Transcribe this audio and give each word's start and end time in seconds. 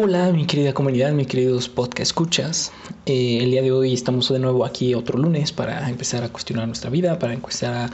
Hola 0.00 0.30
mi 0.30 0.46
querida 0.46 0.74
comunidad, 0.74 1.10
mis 1.10 1.26
queridos 1.26 1.68
podcast 1.68 2.02
escuchas. 2.02 2.70
Eh, 3.04 3.38
el 3.42 3.50
día 3.50 3.62
de 3.62 3.72
hoy 3.72 3.92
estamos 3.92 4.28
de 4.28 4.38
nuevo 4.38 4.64
aquí 4.64 4.94
otro 4.94 5.18
lunes 5.18 5.50
para 5.50 5.88
empezar 5.90 6.22
a 6.22 6.28
cuestionar 6.28 6.68
nuestra 6.68 6.88
vida, 6.88 7.18
para 7.18 7.34
empezar 7.34 7.74
a 7.74 7.90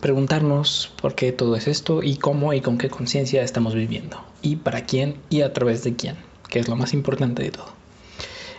preguntarnos 0.00 0.92
por 1.02 1.16
qué 1.16 1.32
todo 1.32 1.56
es 1.56 1.66
esto 1.66 2.00
y 2.00 2.14
cómo 2.14 2.52
y 2.52 2.60
con 2.60 2.78
qué 2.78 2.88
conciencia 2.90 3.42
estamos 3.42 3.74
viviendo 3.74 4.24
y 4.40 4.54
para 4.54 4.86
quién 4.86 5.16
y 5.30 5.40
a 5.40 5.52
través 5.52 5.82
de 5.82 5.96
quién, 5.96 6.14
que 6.48 6.60
es 6.60 6.68
lo 6.68 6.76
más 6.76 6.94
importante 6.94 7.42
de 7.42 7.50
todo. 7.50 7.72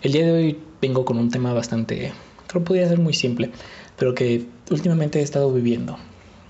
El 0.02 0.12
día 0.12 0.26
de 0.26 0.32
hoy 0.34 0.60
vengo 0.82 1.06
con 1.06 1.18
un 1.18 1.32
tema 1.32 1.54
bastante, 1.54 2.12
creo 2.48 2.64
que 2.64 2.68
podría 2.68 2.90
ser 2.90 3.00
muy 3.00 3.14
simple, 3.14 3.50
pero 3.98 4.14
que 4.14 4.46
últimamente 4.72 5.22
he 5.22 5.24
estado 5.24 5.54
viviendo 5.54 5.98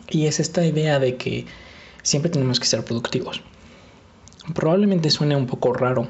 y 0.10 0.26
es 0.26 0.40
esta 0.40 0.66
idea 0.66 0.98
de 0.98 1.16
que 1.16 1.46
siempre 2.02 2.32
tenemos 2.32 2.60
que 2.60 2.66
ser 2.66 2.84
productivos. 2.84 3.44
Probablemente 4.56 5.12
suene 5.12 5.36
un 5.36 5.46
poco 5.46 5.72
raro 5.72 6.10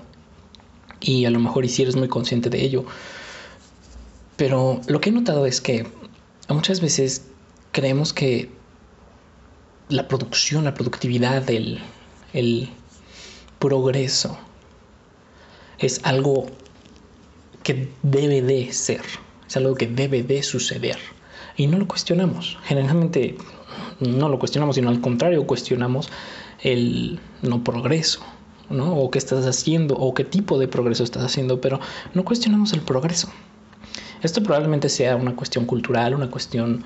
y 1.04 1.26
a 1.26 1.30
lo 1.30 1.40
mejor 1.40 1.66
y 1.66 1.70
si 1.70 1.82
eres 1.82 1.96
muy 1.96 2.08
consciente 2.08 2.50
de 2.50 2.64
ello. 2.64 2.86
Pero 4.38 4.82
lo 4.88 5.02
que 5.02 5.10
he 5.10 5.14
notado 5.14 5.46
es 5.46 5.62
que 5.62 5.86
muchas 6.50 6.82
veces 6.82 7.26
creemos 7.72 8.14
que 8.14 8.50
la 9.90 10.08
producción, 10.08 10.64
la 10.64 10.74
productividad, 10.74 11.48
el, 11.50 11.80
el 12.34 12.70
progreso 13.60 14.38
es 15.78 16.00
algo 16.04 16.48
que 17.64 17.90
debe 18.02 18.42
de 18.42 18.72
ser, 18.72 19.02
es 19.48 19.58
algo 19.58 19.76
que 19.76 19.88
debe 19.88 20.24
de 20.24 20.42
suceder. 20.42 20.98
Y 21.56 21.68
no 21.68 21.78
lo 21.78 21.88
cuestionamos. 21.88 22.58
Generalmente 22.64 23.38
no 24.00 24.30
lo 24.30 24.40
cuestionamos, 24.40 24.76
sino 24.76 24.90
al 24.90 25.02
contrario, 25.02 25.46
cuestionamos 25.46 26.10
el 26.62 27.20
no 27.42 27.64
progreso, 27.64 28.22
¿no? 28.70 28.96
O 28.96 29.12
qué 29.12 29.20
estás 29.20 29.46
haciendo, 29.46 29.96
o 29.96 30.14
qué 30.14 30.24
tipo 30.24 30.58
de 30.60 30.68
progreso 30.68 31.04
estás 31.04 31.24
haciendo, 31.24 31.62
pero 31.62 31.80
no 32.14 32.24
cuestionamos 32.24 32.74
el 32.74 32.82
progreso. 32.82 33.30
Esto 34.22 34.42
probablemente 34.42 34.90
sea 34.90 35.16
una 35.16 35.36
cuestión 35.36 35.66
cultural, 35.66 36.16
una 36.16 36.32
cuestión 36.32 36.84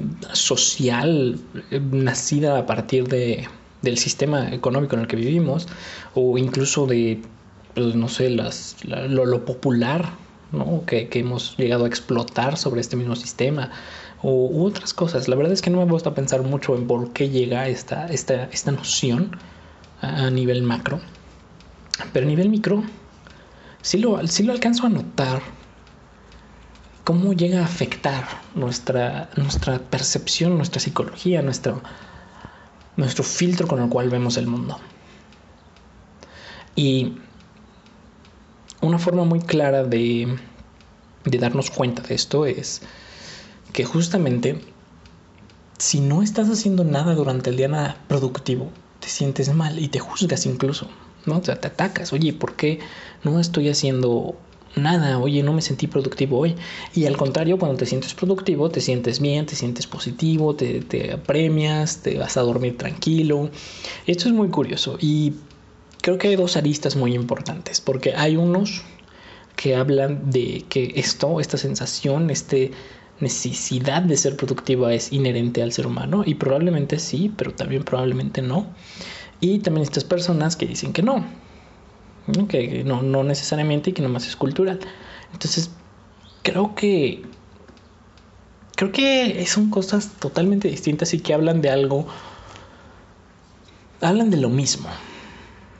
eh, 0.00 0.04
social, 0.32 1.38
eh, 1.70 1.80
nacida 1.92 2.58
a 2.58 2.66
partir 2.66 3.08
de, 3.08 3.46
del 3.82 3.98
sistema 3.98 4.52
económico 4.52 4.96
en 4.96 5.02
el 5.02 5.06
que 5.06 5.16
vivimos, 5.16 5.68
o 6.14 6.38
incluso 6.38 6.86
de, 6.86 7.20
pues, 7.74 7.94
no 7.94 8.08
sé, 8.08 8.30
las, 8.30 8.76
lo, 8.84 9.44
popular 9.44 10.12
¿no? 10.52 10.84
que, 10.86 11.08
que, 11.08 11.20
hemos 11.20 11.56
llegado 11.58 11.84
a 11.84 11.88
explotar 11.88 12.56
sobre 12.56 12.80
este 12.80 12.96
mismo 12.96 13.16
sistema, 13.16 13.70
u 14.22 14.64
otras 14.64 14.94
cosas. 14.94 15.28
La 15.28 15.36
verdad 15.36 15.52
es 15.52 15.62
que 15.62 15.70
no 15.70 15.84
me 15.84 15.90
gusta 15.90 16.14
pensar 16.14 16.42
mucho 16.42 16.74
en 16.74 16.86
por 16.86 17.12
qué 17.12 17.28
llega 17.28 17.68
esta, 17.68 18.06
esta, 18.08 18.44
esta 18.44 18.72
noción 18.72 19.36
a 20.00 20.30
nivel 20.30 20.62
macro. 20.62 21.00
Pero 22.12 22.26
a 22.26 22.28
nivel 22.28 22.48
micro, 22.48 22.82
sí 23.82 23.98
lo, 23.98 24.20
lo 24.20 24.52
alcanzo 24.52 24.86
a 24.86 24.88
notar 24.88 25.42
cómo 27.04 27.32
llega 27.32 27.60
a 27.60 27.64
afectar 27.64 28.24
nuestra, 28.54 29.30
nuestra 29.36 29.78
percepción, 29.78 30.56
nuestra 30.56 30.80
psicología, 30.80 31.40
nuestro, 31.40 31.80
nuestro 32.96 33.24
filtro 33.24 33.66
con 33.66 33.82
el 33.82 33.88
cual 33.88 34.10
vemos 34.10 34.36
el 34.36 34.46
mundo. 34.46 34.78
Y 36.76 37.14
una 38.80 38.98
forma 38.98 39.24
muy 39.24 39.40
clara 39.40 39.84
de, 39.84 40.38
de 41.24 41.38
darnos 41.38 41.70
cuenta 41.70 42.02
de 42.02 42.14
esto 42.14 42.46
es 42.46 42.82
que 43.72 43.84
justamente 43.84 44.60
si 45.78 46.00
no 46.00 46.22
estás 46.22 46.48
haciendo 46.50 46.84
nada 46.84 47.14
durante 47.14 47.50
el 47.50 47.56
día 47.56 47.68
nada 47.68 47.96
productivo, 48.08 48.70
te 49.00 49.08
sientes 49.08 49.52
mal 49.54 49.78
y 49.78 49.88
te 49.88 50.00
juzgas 50.00 50.44
incluso. 50.44 50.88
¿No? 51.28 51.38
O 51.38 51.44
sea, 51.44 51.60
te 51.60 51.68
atacas, 51.68 52.12
oye, 52.12 52.32
¿por 52.32 52.56
qué 52.56 52.80
no 53.22 53.38
estoy 53.38 53.68
haciendo 53.68 54.36
nada? 54.74 55.18
Oye, 55.18 55.42
no 55.42 55.52
me 55.52 55.62
sentí 55.62 55.86
productivo 55.86 56.38
hoy. 56.38 56.54
Y 56.94 57.06
al 57.06 57.16
contrario, 57.16 57.58
cuando 57.58 57.78
te 57.78 57.86
sientes 57.86 58.14
productivo, 58.14 58.70
te 58.70 58.80
sientes 58.80 59.20
bien, 59.20 59.46
te 59.46 59.54
sientes 59.54 59.86
positivo, 59.86 60.54
te, 60.54 60.80
te 60.80 61.12
apremias, 61.12 62.02
te 62.02 62.18
vas 62.18 62.36
a 62.36 62.42
dormir 62.42 62.76
tranquilo. 62.76 63.50
Esto 64.06 64.28
es 64.28 64.34
muy 64.34 64.48
curioso 64.48 64.98
y 65.00 65.34
creo 66.02 66.18
que 66.18 66.28
hay 66.28 66.36
dos 66.36 66.56
aristas 66.56 66.96
muy 66.96 67.14
importantes, 67.14 67.80
porque 67.80 68.14
hay 68.14 68.36
unos 68.36 68.82
que 69.56 69.74
hablan 69.74 70.30
de 70.30 70.64
que 70.68 70.92
esto, 70.96 71.40
esta 71.40 71.56
sensación, 71.56 72.30
este 72.30 72.70
necesidad 73.20 74.02
de 74.02 74.16
ser 74.16 74.36
productiva 74.36 74.94
es 74.94 75.12
inherente 75.12 75.62
al 75.62 75.72
ser 75.72 75.86
humano 75.86 76.22
y 76.24 76.34
probablemente 76.34 76.98
sí, 76.98 77.32
pero 77.36 77.52
también 77.52 77.82
probablemente 77.82 78.42
no. 78.42 78.68
Y 79.40 79.60
también 79.60 79.84
estas 79.84 80.04
personas 80.04 80.56
que 80.56 80.66
dicen 80.66 80.92
que 80.92 81.02
no, 81.02 81.24
que 82.48 82.82
no, 82.84 83.02
no 83.02 83.22
necesariamente 83.22 83.90
y 83.90 83.92
que 83.92 84.02
nomás 84.02 84.26
es 84.26 84.36
cultural. 84.36 84.80
Entonces, 85.32 85.70
creo 86.42 86.74
que 86.74 87.22
creo 88.78 88.92
que 88.92 89.44
son 89.46 89.70
cosas 89.70 90.12
totalmente 90.20 90.68
distintas 90.68 91.12
y 91.12 91.18
que 91.18 91.34
hablan 91.34 91.60
de 91.60 91.68
algo, 91.68 92.06
hablan 94.00 94.30
de 94.30 94.36
lo 94.36 94.50
mismo, 94.50 94.88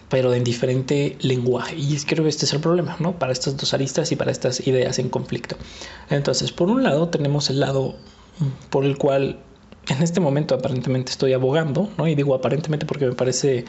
pero 0.09 0.35
en 0.35 0.43
diferente 0.43 1.17
lenguaje. 1.21 1.77
Y 1.77 1.97
creo 1.99 2.25
que 2.25 2.31
este 2.31 2.45
es 2.45 2.53
el 2.55 2.61
problema, 2.61 2.97
¿no? 2.99 3.17
Para 3.17 3.31
estas 3.31 3.57
dos 3.57 3.73
aristas 3.73 4.11
y 4.11 4.17
para 4.17 4.33
estas 4.33 4.67
ideas 4.67 4.99
en 4.99 5.11
conflicto. 5.11 5.57
Entonces, 6.11 6.51
por 6.51 6.71
un 6.71 6.83
lado 6.83 7.09
tenemos 7.09 7.51
el 7.51 7.61
lado 7.61 7.95
por 8.69 8.85
el 8.85 8.99
cual 8.99 9.39
en 9.89 10.03
este 10.03 10.21
momento 10.21 10.55
aparentemente 10.55 11.13
estoy 11.13 11.33
abogando, 11.33 11.91
¿no? 11.97 12.07
Y 12.07 12.15
digo 12.15 12.35
aparentemente 12.35 12.87
porque 12.87 13.07
me 13.07 13.15
parece 13.15 13.65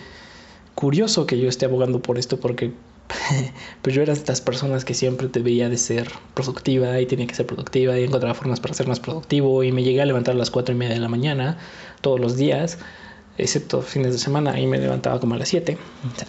curioso 0.76 1.26
que 1.26 1.40
yo 1.40 1.50
esté 1.50 1.66
abogando 1.66 2.02
por 2.02 2.18
esto 2.18 2.40
porque 2.40 2.72
pues 3.82 3.96
yo 3.96 4.02
era 4.02 4.14
de 4.14 4.20
estas 4.20 4.42
personas 4.42 4.86
que 4.86 4.94
siempre 4.94 5.28
te 5.28 5.40
veía 5.40 5.70
de 5.70 5.78
ser 5.78 6.10
productiva 6.34 7.00
y 7.00 7.06
tenía 7.06 7.28
que 7.28 7.36
ser 7.36 7.46
productiva 7.46 7.98
y 7.98 8.04
encontraba 8.04 8.34
formas 8.34 8.60
para 8.60 8.74
ser 8.74 8.88
más 8.88 9.00
productivo 9.00 9.64
y 9.64 9.72
me 9.72 9.84
llegué 9.84 10.02
a 10.02 10.06
levantar 10.06 10.36
a 10.36 10.38
las 10.38 10.52
cuatro 10.52 10.74
y 10.74 10.78
media 10.78 10.94
de 10.94 11.00
la 11.00 11.10
mañana 11.10 11.58
todos 12.02 12.20
los 12.20 12.38
días, 12.38 12.78
excepto 13.38 13.82
fines 13.82 14.12
de 14.14 14.20
semana 14.20 14.60
y 14.60 14.68
me 14.68 14.78
levantaba 14.78 15.20
como 15.20 15.36
a 15.36 15.38
las 15.38 15.50
7, 15.50 15.78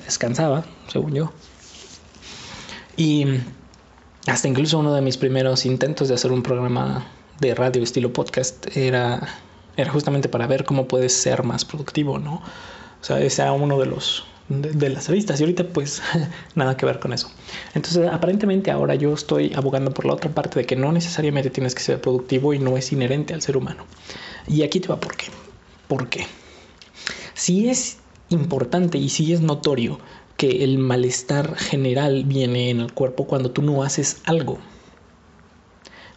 descansaba, 0.05 0.65
según 0.89 1.15
yo. 1.15 1.33
Y 2.97 3.27
hasta 4.27 4.49
incluso 4.49 4.79
uno 4.79 4.95
de 4.95 5.01
mis 5.01 5.17
primeros 5.17 5.67
intentos 5.67 6.09
de 6.09 6.15
hacer 6.15 6.33
un 6.33 6.43
programa 6.43 7.07
de 7.41 7.55
radio 7.55 7.83
estilo 7.83 8.13
podcast 8.13 8.77
era 8.77 9.29
era 9.77 9.91
justamente 9.91 10.29
para 10.29 10.47
ver 10.47 10.65
cómo 10.65 10.89
puedes 10.89 11.13
ser 11.13 11.43
más 11.43 11.65
productivo, 11.65 12.19
¿no? 12.19 12.35
O 12.35 13.05
sea, 13.05 13.21
ese 13.21 13.43
era 13.43 13.53
uno 13.53 13.79
de 13.79 13.87
los 13.87 14.25
de, 14.51 14.89
las 14.89 15.09
revistas 15.09 15.41
y 15.41 15.45
ahorita 15.45 15.65
pues 15.65 16.03
nada 16.55 16.77
que 16.77 16.85
ver 16.85 16.99
con 16.99 17.13
eso. 17.13 17.31
Entonces, 17.75 18.09
aparentemente 18.11 18.71
ahora 18.71 18.95
yo 18.95 19.15
estoy 19.15 19.53
abogando 19.55 19.93
por 19.93 20.07
la 20.07 20.15
otra 20.15 20.31
parte 20.31 20.59
de 20.59 20.67
que 20.67 20.77
no 20.77 20.93
necesariamente 20.93 21.51
tienes 21.51 21.75
que 21.75 21.83
ser 21.83 22.01
productivo 22.01 22.53
y 22.53 22.59
no 22.59 22.77
es 22.77 22.93
inherente 22.93 23.33
al 23.33 23.43
ser 23.43 23.57
humano. 23.57 23.85
Y 24.49 24.63
aquí 24.63 24.81
te 24.81 24.89
va 24.89 24.99
por 24.99 25.17
qué. 25.17 25.27
¿Por 25.87 26.09
qué? 26.09 26.27
Si 27.35 27.69
es 27.69 27.99
importante 28.29 28.99
y 28.99 29.09
si 29.09 29.33
es 29.33 29.41
notorio 29.41 29.99
que 30.37 30.65
el 30.65 30.79
malestar 30.79 31.57
general 31.57 32.25
viene 32.25 32.71
en 32.71 32.81
el 32.81 32.93
cuerpo 32.93 33.27
cuando 33.27 33.51
tú 33.51 33.63
no 33.63 33.83
haces 33.83 34.21
algo 34.25 34.59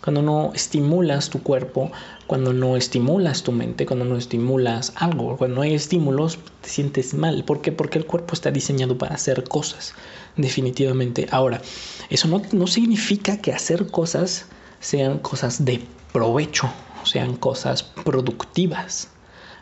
cuando 0.03 0.21
no 0.21 0.51
estimulas 0.53 1.29
tu 1.29 1.41
cuerpo, 1.41 1.89
cuando 2.27 2.51
no 2.51 2.75
estimulas 2.75 3.41
tu 3.41 3.53
mente, 3.53 3.85
cuando 3.85 4.03
no 4.03 4.17
estimulas 4.17 4.91
algo, 4.95 5.37
cuando 5.37 5.55
no 5.55 5.61
hay 5.61 5.75
estímulos, 5.75 6.39
te 6.59 6.67
sientes 6.67 7.13
mal. 7.13 7.45
¿Por 7.45 7.61
qué? 7.61 7.71
Porque 7.71 7.99
el 7.99 8.05
cuerpo 8.05 8.33
está 8.33 8.51
diseñado 8.51 8.97
para 8.97 9.15
hacer 9.15 9.45
cosas, 9.45 9.93
definitivamente. 10.35 11.29
Ahora, 11.31 11.61
eso 12.09 12.27
no, 12.27 12.41
no 12.51 12.67
significa 12.67 13.37
que 13.37 13.53
hacer 13.53 13.87
cosas 13.87 14.47
sean 14.81 15.19
cosas 15.19 15.63
de 15.63 15.81
provecho, 16.11 16.69
sean 17.05 17.37
cosas 17.37 17.83
productivas. 17.83 19.07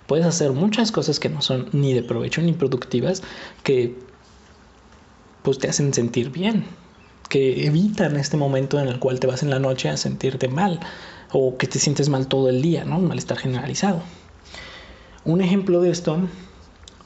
Puedes 0.08 0.26
hacer 0.26 0.54
muchas 0.54 0.92
cosas 0.92 1.20
que 1.20 1.30
no 1.30 1.44
son 1.44 1.70
ni 1.72 1.94
de 1.94 2.02
provecho 2.02 2.42
ni 2.42 2.54
productivas, 2.54 3.22
que 3.62 3.96
pues 5.44 5.60
te 5.60 5.70
hacen 5.70 5.94
sentir 5.94 6.32
bien, 6.32 6.66
que 7.32 7.66
evitan 7.66 8.18
este 8.18 8.36
momento 8.36 8.78
en 8.78 8.90
el 8.90 9.00
cual 9.00 9.22
te 9.22 9.26
vas 9.26 9.42
en 9.42 9.50
la 9.50 9.58
noche 9.58 9.88
a 9.88 9.96
sentirte 9.96 10.50
mal 10.50 10.82
o 11.32 11.58
que 11.58 11.66
te 11.66 11.80
sientes 11.80 12.10
mal 12.10 12.28
todo 12.28 12.50
el 12.50 12.62
día, 12.62 12.84
¿no? 12.84 12.98
Un 12.98 13.08
malestar 13.08 13.38
generalizado. 13.38 14.04
Un 15.24 15.40
ejemplo 15.40 15.80
de 15.80 15.92
esto 15.92 16.18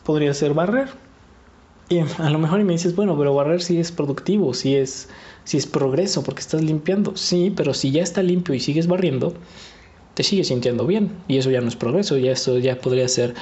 podría 0.04 0.34
ser 0.34 0.56
barrer. 0.56 0.90
Y 1.90 2.00
a 2.00 2.30
lo 2.32 2.40
mejor 2.40 2.64
me 2.64 2.74
dices, 2.74 2.96
bueno, 2.96 3.16
pero 3.16 3.36
barrer 3.36 3.62
sí 3.62 3.80
es 3.80 3.92
productivo, 3.92 4.56
sí 4.56 4.76
es, 4.76 5.10
sí 5.44 5.58
es 5.58 5.68
progreso 5.68 6.24
porque 6.24 6.42
estás 6.42 6.64
limpiando. 6.64 7.16
Sí, 7.16 7.54
pero 7.56 7.76
si 7.76 7.92
ya 7.92 8.02
está 8.02 8.24
limpio 8.24 8.56
y 8.56 8.60
sigues 8.60 8.88
barriendo, 8.88 9.36
te 10.16 10.24
sigues 10.24 10.48
sintiendo 10.48 10.88
bien. 10.88 11.12
Y 11.28 11.38
eso 11.38 11.52
ya 11.52 11.62
no 11.62 11.68
es 11.68 11.76
progreso, 11.76 12.18
ya 12.18 12.32
eso 12.32 12.58
ya 12.58 12.80
podría 12.80 13.08
ser 13.08 13.36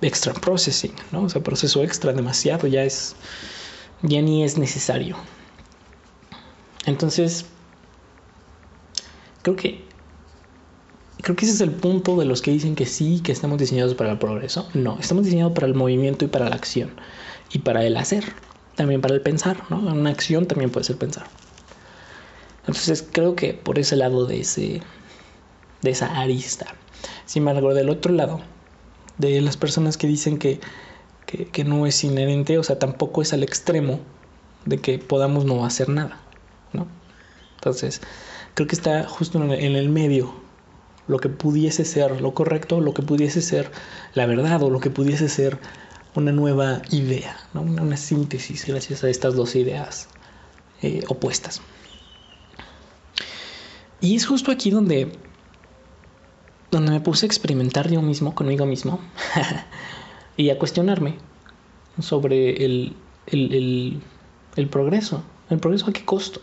extra 0.00 0.32
processing, 0.32 0.92
¿no? 1.10 1.22
O 1.22 1.28
sea, 1.28 1.42
proceso 1.42 1.82
extra 1.82 2.12
demasiado, 2.12 2.68
ya 2.68 2.84
es, 2.84 3.16
ya 4.02 4.22
ni 4.22 4.44
es 4.44 4.58
necesario. 4.58 5.16
Entonces, 6.86 7.46
creo 9.42 9.56
que 9.56 9.84
creo 11.22 11.36
que 11.36 11.44
ese 11.44 11.54
es 11.54 11.60
el 11.60 11.72
punto 11.72 12.16
de 12.16 12.24
los 12.24 12.40
que 12.40 12.50
dicen 12.50 12.74
que 12.74 12.86
sí, 12.86 13.20
que 13.22 13.32
estamos 13.32 13.58
diseñados 13.58 13.94
para 13.94 14.12
el 14.12 14.18
progreso. 14.18 14.68
No, 14.74 14.98
estamos 14.98 15.24
diseñados 15.24 15.52
para 15.52 15.66
el 15.66 15.74
movimiento 15.74 16.24
y 16.24 16.28
para 16.28 16.48
la 16.48 16.56
acción 16.56 16.90
y 17.52 17.58
para 17.60 17.84
el 17.84 17.96
hacer. 17.96 18.24
también 18.76 19.02
para 19.02 19.14
el 19.14 19.20
pensar, 19.20 19.64
¿no? 19.68 19.78
Una 19.78 20.10
acción 20.10 20.46
también 20.46 20.70
puede 20.70 20.84
ser 20.84 20.96
pensar. 20.96 21.26
Entonces 22.66 23.06
creo 23.10 23.34
que 23.36 23.52
por 23.52 23.78
ese 23.78 23.96
lado 23.96 24.26
de 24.26 24.40
ese 24.40 24.80
de 25.82 25.90
esa 25.90 26.20
arista. 26.20 26.66
Sin 27.26 27.42
embargo, 27.46 27.74
del 27.74 27.88
otro 27.90 28.12
lado, 28.12 28.40
de 29.18 29.40
las 29.40 29.56
personas 29.56 29.96
que 29.96 30.06
dicen 30.06 30.38
que, 30.38 30.60
que, 31.26 31.64
no 31.64 31.86
es 31.86 32.02
inherente, 32.04 32.58
o 32.58 32.62
sea, 32.62 32.78
tampoco 32.78 33.22
es 33.22 33.32
al 33.32 33.42
extremo 33.42 34.00
de 34.66 34.78
que 34.78 34.98
podamos 34.98 35.44
no 35.44 35.64
hacer 35.64 35.88
nada, 35.88 36.20
Entonces, 37.56 38.00
creo 38.54 38.66
que 38.66 38.74
está 38.74 39.04
justo 39.06 39.42
en 39.42 39.76
el 39.76 39.88
medio 39.88 40.34
lo 41.08 41.18
que 41.18 41.28
pudiese 41.28 41.84
ser 41.84 42.20
lo 42.20 42.34
correcto, 42.34 42.80
lo 42.80 42.94
que 42.94 43.02
pudiese 43.02 43.42
ser 43.42 43.70
la 44.14 44.26
verdad 44.26 44.62
o 44.62 44.70
lo 44.70 44.80
que 44.80 44.90
pudiese 44.90 45.28
ser 45.28 45.58
una 46.14 46.32
nueva 46.32 46.82
idea, 46.90 47.36
una, 47.54 47.96
síntesis 47.96 48.64
gracias 48.66 49.04
a 49.04 49.08
estas 49.08 49.34
dos 49.34 49.54
ideas 49.56 50.08
eh, 50.82 51.02
opuestas. 51.08 51.60
Y 54.00 54.16
es 54.16 54.26
justo 54.26 54.50
aquí 54.50 54.70
donde, 54.70 55.12
donde 56.70 56.92
me 56.92 57.00
puse 57.00 57.26
a 57.26 57.28
experimentar 57.28 57.90
yo 57.90 58.02
mismo, 58.02 58.34
conmigo 58.34 58.64
mismo, 58.64 59.00
y 60.36 60.50
a 60.50 60.58
cuestionarme 60.58 61.16
sobre 62.00 62.64
el, 62.64 62.96
el, 63.26 64.68
progreso. 64.70 65.22
¿El 65.50 65.58
progreso 65.58 65.90
a 65.90 65.92
qué 65.92 66.04
costo? 66.04 66.40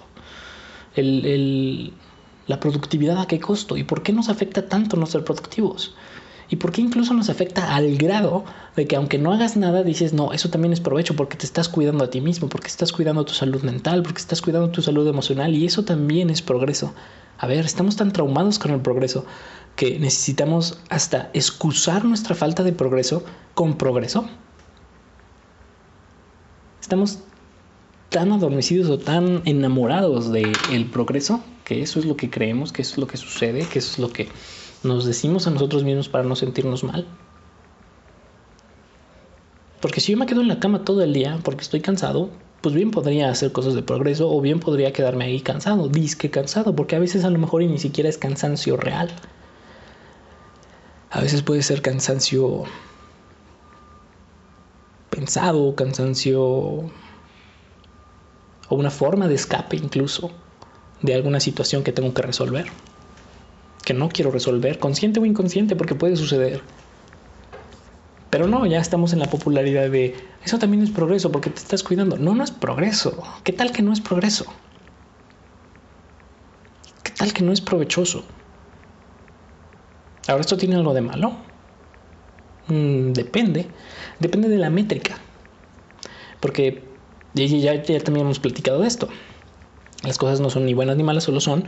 La 1.01 2.59
productividad 2.59 3.19
a 3.19 3.27
qué 3.27 3.39
costo 3.39 3.77
y 3.77 3.83
por 3.83 4.03
qué 4.03 4.13
nos 4.13 4.29
afecta 4.29 4.67
tanto 4.67 4.97
no 4.97 5.05
ser 5.05 5.23
productivos. 5.23 5.95
Y 6.49 6.55
por 6.55 6.71
qué 6.71 6.81
incluso 6.81 7.13
nos 7.13 7.29
afecta 7.29 7.75
al 7.75 7.97
grado 7.97 8.45
de 8.75 8.87
que 8.87 8.95
aunque 8.95 9.17
no 9.17 9.33
hagas 9.33 9.57
nada, 9.57 9.83
dices, 9.83 10.13
no, 10.13 10.31
eso 10.31 10.49
también 10.49 10.71
es 10.71 10.79
provecho 10.79 11.15
porque 11.15 11.35
te 11.35 11.45
estás 11.45 11.67
cuidando 11.67 12.05
a 12.05 12.09
ti 12.09 12.21
mismo, 12.21 12.47
porque 12.47 12.67
estás 12.67 12.93
cuidando 12.93 13.25
tu 13.25 13.33
salud 13.33 13.63
mental, 13.63 14.01
porque 14.01 14.21
estás 14.21 14.41
cuidando 14.41 14.69
tu 14.69 14.81
salud 14.81 15.05
emocional 15.07 15.53
y 15.55 15.65
eso 15.65 15.83
también 15.83 16.29
es 16.29 16.41
progreso. 16.41 16.93
A 17.37 17.47
ver, 17.47 17.65
estamos 17.65 17.97
tan 17.97 18.13
traumados 18.13 18.59
con 18.59 18.71
el 18.71 18.79
progreso 18.79 19.25
que 19.75 19.99
necesitamos 19.99 20.79
hasta 20.89 21.29
excusar 21.33 22.05
nuestra 22.05 22.33
falta 22.33 22.63
de 22.63 22.71
progreso 22.71 23.23
con 23.53 23.77
progreso. 23.77 24.27
Estamos 26.81 27.19
tan 28.09 28.31
adormecidos 28.31 28.89
o 28.89 28.99
tan 28.99 29.41
enamorados 29.45 30.31
del 30.31 30.89
progreso 30.91 31.43
que 31.63 31.81
eso 31.81 31.99
es 31.99 32.05
lo 32.05 32.15
que 32.15 32.29
creemos, 32.29 32.71
que 32.71 32.81
eso 32.81 32.93
es 32.93 32.97
lo 32.97 33.07
que 33.07 33.17
sucede, 33.17 33.67
que 33.67 33.79
eso 33.79 33.91
es 33.91 33.99
lo 33.99 34.09
que 34.09 34.29
nos 34.83 35.05
decimos 35.05 35.47
a 35.47 35.51
nosotros 35.51 35.83
mismos 35.83 36.07
para 36.07 36.23
no 36.23 36.35
sentirnos 36.35 36.83
mal. 36.83 37.05
Porque 39.81 39.99
si 40.01 40.13
yo 40.13 40.17
me 40.17 40.25
quedo 40.25 40.41
en 40.41 40.47
la 40.47 40.59
cama 40.59 40.85
todo 40.85 41.03
el 41.03 41.13
día 41.13 41.39
porque 41.43 41.61
estoy 41.61 41.81
cansado, 41.81 42.29
pues 42.61 42.73
bien 42.73 42.91
podría 42.91 43.29
hacer 43.29 43.51
cosas 43.51 43.75
de 43.75 43.83
progreso 43.83 44.29
o 44.31 44.41
bien 44.41 44.59
podría 44.59 44.93
quedarme 44.93 45.25
ahí 45.25 45.41
cansado, 45.41 45.87
disque 45.89 46.31
cansado, 46.31 46.75
porque 46.75 46.95
a 46.95 46.99
veces 46.99 47.23
a 47.25 47.29
lo 47.29 47.37
mejor 47.39 47.63
ni 47.63 47.77
siquiera 47.77 48.09
es 48.09 48.17
cansancio 48.17 48.77
real. 48.77 49.11
A 51.09 51.21
veces 51.21 51.41
puede 51.43 51.61
ser 51.63 51.81
cansancio 51.81 52.63
pensado, 55.09 55.75
cansancio 55.75 56.91
o 58.69 58.75
una 58.75 58.91
forma 58.91 59.27
de 59.27 59.35
escape 59.35 59.77
incluso 59.77 60.31
de 61.01 61.13
alguna 61.13 61.39
situación 61.39 61.83
que 61.83 61.91
tengo 61.91 62.13
que 62.13 62.21
resolver, 62.21 62.65
que 63.83 63.93
no 63.93 64.09
quiero 64.09 64.31
resolver, 64.31 64.79
consciente 64.79 65.19
o 65.19 65.25
inconsciente, 65.25 65.75
porque 65.75 65.95
puede 65.95 66.15
suceder. 66.15 66.61
Pero 68.29 68.47
no, 68.47 68.65
ya 68.65 68.79
estamos 68.79 69.13
en 69.13 69.19
la 69.19 69.29
popularidad 69.29 69.89
de 69.89 70.15
eso 70.43 70.59
también 70.59 70.81
es 70.81 70.91
progreso 70.91 71.31
porque 71.31 71.49
te 71.49 71.59
estás 71.59 71.83
cuidando. 71.83 72.17
No, 72.17 72.33
no 72.33 72.41
es 72.41 72.51
progreso. 72.51 73.21
¿Qué 73.43 73.51
tal 73.51 73.73
que 73.73 73.81
no 73.81 73.91
es 73.91 73.99
progreso? 73.99 74.45
¿Qué 77.03 77.11
tal 77.11 77.33
que 77.33 77.43
no 77.43 77.51
es 77.51 77.59
provechoso? 77.59 78.23
Ahora, 80.27 80.41
¿esto 80.41 80.55
tiene 80.57 80.75
algo 80.75 80.93
de 80.93 81.01
malo? 81.01 81.35
Mm, 82.67 83.11
depende. 83.11 83.67
Depende 84.19 84.47
de 84.47 84.57
la 84.57 84.69
métrica. 84.69 85.17
Porque 86.39 86.86
ya, 87.45 87.75
ya, 87.75 87.83
ya 87.83 87.99
también 87.99 88.25
hemos 88.25 88.39
platicado 88.39 88.81
de 88.81 88.87
esto. 88.87 89.07
Las 90.03 90.17
cosas 90.17 90.39
no 90.39 90.49
son 90.49 90.65
ni 90.65 90.73
buenas 90.73 90.97
ni 90.97 91.03
malas, 91.03 91.23
solo 91.23 91.39
son. 91.39 91.65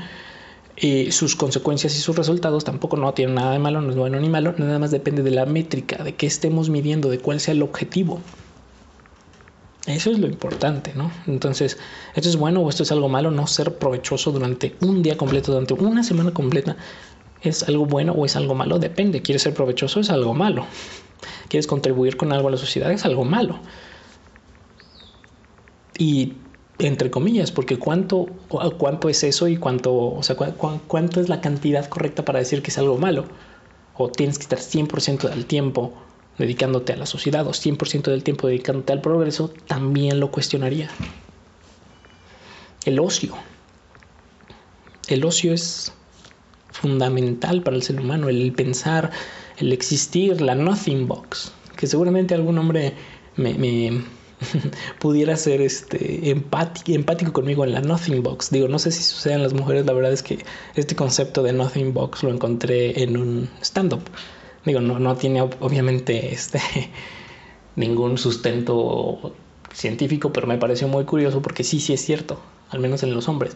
Y 0.75 1.12
sus 1.12 1.36
consecuencias 1.36 1.95
y 1.98 2.00
sus 2.00 2.16
resultados 2.16 2.63
tampoco 2.63 2.95
no 2.95 3.13
tienen 3.13 3.36
nada 3.36 3.51
de 3.51 3.60
malo, 3.60 3.81
no 3.81 3.89
es 3.89 3.98
bueno 3.98 4.19
ni 4.19 4.30
malo, 4.30 4.54
nada 4.57 4.80
más 4.80 4.92
depende 4.92 5.24
de 5.24 5.31
la 5.31 5.45
métrica, 5.45 6.04
de 6.04 6.16
qué 6.16 6.25
estemos 6.25 6.69
midiendo, 6.69 7.10
de 7.10 7.19
cuál 7.19 7.42
sea 7.42 7.54
el 7.54 7.62
objetivo. 7.62 8.21
Eso 9.88 10.12
es 10.12 10.19
lo 10.19 10.27
importante, 10.27 10.94
¿no? 10.95 11.12
Entonces, 11.27 11.77
esto 12.15 12.30
es 12.30 12.38
bueno 12.38 12.62
o 12.62 12.69
esto 12.69 12.83
es 12.83 12.92
algo 12.92 13.10
malo, 13.10 13.31
no 13.31 13.45
ser 13.48 13.77
provechoso 13.77 14.31
durante 14.31 14.75
un 14.81 15.01
día 15.04 15.18
completo, 15.18 15.51
durante 15.51 15.74
una 15.74 16.04
semana 16.04 16.31
completa, 16.31 16.77
es 17.42 17.63
algo 17.63 17.86
bueno 17.86 18.13
o 18.13 18.25
es 18.25 18.36
algo 18.36 18.56
malo, 18.56 18.80
depende. 18.80 19.22
¿Quieres 19.22 19.42
ser 19.42 19.54
provechoso? 19.54 20.00
Es 20.00 20.10
algo 20.10 20.33
malo. 20.33 20.65
¿Quieres 21.48 21.68
contribuir 21.68 22.18
con 22.18 22.31
algo 22.31 22.48
a 22.50 22.51
la 22.51 22.57
sociedad? 22.57 22.92
Es 22.92 23.06
algo 23.06 23.25
malo. 23.25 23.60
Y 26.00 26.34
entre 26.80 27.12
comillas, 27.12 27.51
porque 27.51 27.78
cuánto, 27.78 28.28
cuánto 28.78 29.10
es 29.10 29.22
eso 29.24 29.50
y 29.50 29.57
cuánto, 29.57 29.94
o 29.94 30.24
sea, 30.24 30.38
cuánto 30.38 31.19
es 31.19 31.28
la 31.28 31.42
cantidad 31.42 31.86
correcta 31.88 32.24
para 32.24 32.40
decir 32.40 32.63
que 32.63 32.72
es 32.72 32.78
algo 32.78 32.98
malo. 32.98 33.25
O 33.96 34.10
tienes 34.10 34.38
que 34.38 34.44
estar 34.44 34.60
100% 34.60 35.30
del 35.30 35.46
tiempo 35.46 35.94
dedicándote 36.38 36.94
a 36.94 36.96
la 36.96 37.06
sociedad 37.06 37.46
o 37.46 37.51
100% 37.51 38.04
del 38.04 38.24
tiempo 38.24 38.48
dedicándote 38.48 38.94
al 38.94 39.01
progreso, 39.01 39.50
también 39.68 40.22
lo 40.22 40.31
cuestionaría. 40.31 40.90
El 42.86 42.98
ocio. 43.00 43.36
El 45.10 45.25
ocio 45.25 45.54
es 45.54 45.92
fundamental 46.72 47.62
para 47.62 47.75
el 47.75 47.84
ser 47.84 48.00
humano, 48.00 48.30
el 48.30 48.54
pensar, 48.54 49.12
el 49.57 49.74
existir, 49.74 50.40
la 50.40 50.56
nothing 50.56 51.10
box, 51.10 51.51
que 51.75 51.88
seguramente 51.88 52.36
algún 52.36 52.57
hombre 52.57 52.94
me 53.36 54.01
pudiera 55.00 55.36
ser 55.36 55.62
este, 55.62 56.30
empático, 56.30 56.91
empático 56.91 57.33
conmigo 57.33 57.63
en 57.63 57.74
la 57.74 57.81
Nothing 57.81 58.24
Box. 58.24 58.51
Digo, 58.51 58.68
no 58.68 58.80
sé 58.80 58.91
si 58.91 59.03
suceden 59.03 59.44
las 59.44 59.53
mujeres, 59.53 59.86
la 59.86 59.94
verdad 59.94 60.12
es 60.12 60.24
que 60.24 60.39
este 60.75 60.95
concepto 60.95 61.44
de 61.44 61.53
Nothing 61.53 61.94
Box 61.94 62.24
lo 62.24 62.31
encontré 62.31 63.03
en 63.03 63.18
un 63.18 63.50
stand-up. 63.62 64.03
Digo, 64.65 64.81
no, 64.81 65.00
no 65.00 65.15
tiene 65.15 65.41
obviamente 65.41 66.33
este, 66.33 66.59
ningún 67.75 68.18
sustento 68.18 69.33
científico, 69.74 70.33
pero 70.33 70.47
me 70.47 70.57
pareció 70.57 70.88
muy 70.88 71.06
curioso 71.06 71.41
porque 71.41 71.63
sí, 71.63 71.80
sí 71.80 71.94
es 71.94 72.01
cierto, 72.01 72.39
al 72.69 72.80
menos 72.80 73.03
en 73.03 73.13
los 73.13 73.27
hombres. 73.27 73.55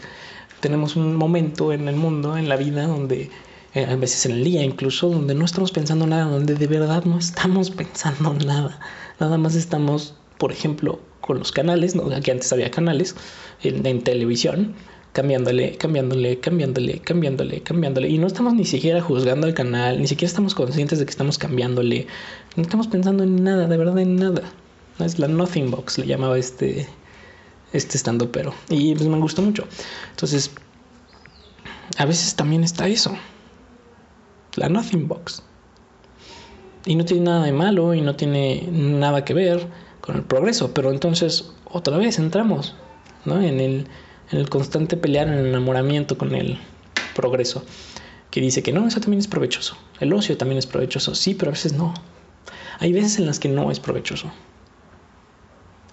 Tenemos 0.60 0.96
un 0.96 1.16
momento 1.16 1.74
en 1.74 1.88
el 1.88 1.96
mundo, 1.96 2.38
en 2.38 2.48
la 2.48 2.56
vida, 2.56 2.88
donde 2.88 3.30
eh, 3.74 3.86
a 3.86 3.96
veces 3.96 4.26
en 4.26 4.34
el 4.34 4.44
día 4.44 4.64
incluso, 4.64 5.10
donde 5.10 5.34
no 5.34 5.46
estamos 5.46 5.72
pensando 5.72 6.08
nada, 6.08 6.26
donde 6.26 6.56
de 6.56 6.68
verdad 6.68 7.04
no 7.06 7.18
estamos 7.18 7.72
pensando 7.72 8.34
nada, 8.34 8.80
nada 9.20 9.38
más 9.38 9.56
estamos 9.56 10.16
por 10.38 10.52
ejemplo, 10.52 11.00
con 11.24 11.40
los 11.40 11.52
canales, 11.52 11.96
¿no? 11.96 12.14
Aquí 12.14 12.32
antes 12.32 12.52
había 12.52 12.70
canales 12.70 13.16
en, 13.64 14.02
televisión, 14.04 14.76
cambiándole, 15.14 15.78
cambiándole, 15.78 16.40
cambiándole, 16.40 17.00
cambiándole, 17.00 17.62
cambiándole. 17.62 18.10
Y 18.10 18.18
no 18.18 18.28
estamos 18.28 18.54
ni 18.54 18.66
siquiera 18.66 19.02
juzgando 19.02 19.48
al 19.48 19.54
canal, 19.54 20.02
ni 20.02 20.08
siquiera 20.08 20.28
estamos 20.28 20.54
conscientes 20.54 21.00
de 21.00 21.06
que 21.06 21.12
estamos 21.12 21.38
cambiándole. 21.38 22.08
No 22.58 22.64
estamos 22.64 22.88
pensando 22.88 23.24
en 23.24 23.44
nada, 23.44 23.68
de 23.68 23.78
verdad 23.78 23.98
en 24.00 24.18
nada. 24.18 24.44
Es 25.00 25.18
la 25.18 25.28
Nothing 25.28 25.72
Box, 25.72 25.98
le 25.98 26.08
llamaba 26.08 26.38
este, 26.38 26.88
este 27.72 27.98
estando 27.98 28.32
pero. 28.32 28.54
Y 28.70 28.94
pues 28.94 29.08
me 29.08 29.18
gustó 29.18 29.42
mucho. 29.42 29.66
Entonces, 30.12 30.52
a 31.98 32.06
veces 32.06 32.36
también 32.36 32.66
está 32.66 32.88
eso. 32.88 33.16
La 34.56 34.68
Nothing 34.68 35.08
Box. 35.08 35.42
Y 36.86 36.96
no 36.96 37.06
tiene 37.06 37.24
nada 37.24 37.46
de 37.46 37.54
malo 37.54 37.94
y 37.94 38.02
no 38.02 38.18
tiene 38.18 38.68
nada 38.70 39.24
que 39.24 39.34
ver 39.34 39.68
con 40.04 40.18
el 40.18 40.24
progreso, 40.24 40.74
pero 40.74 40.92
entonces 40.92 41.54
otra 41.64 41.96
vez 41.96 42.20
entramos 42.20 42.76
¿no? 43.24 43.42
en, 43.42 43.62
el, 43.62 43.88
en 44.32 44.38
el 44.38 44.50
constante 44.50 44.98
pelear, 44.98 45.30
en 45.30 45.36
el 45.36 45.46
enamoramiento 45.46 46.18
con 46.18 46.36
el 46.36 46.60
progreso, 47.16 47.64
que 48.30 48.42
dice 48.42 48.62
que 48.62 48.74
no, 48.74 48.86
eso 48.86 49.00
también 49.00 49.22
es 49.22 49.30
provechoso, 49.30 49.78
el 50.02 50.12
ocio 50.12 50.36
también 50.36 50.60
es 50.60 50.68
provechoso, 50.68 51.16
sí, 51.16 51.36
pero 51.36 51.52
a 51.52 51.54
veces 51.54 51.72
no. 51.72 51.94
Hay 52.80 52.92
veces 52.92 53.18
en 53.18 53.28
las 53.28 53.40
que 53.40 53.48
no 53.48 53.72
es 53.72 53.80
provechoso. 53.80 54.30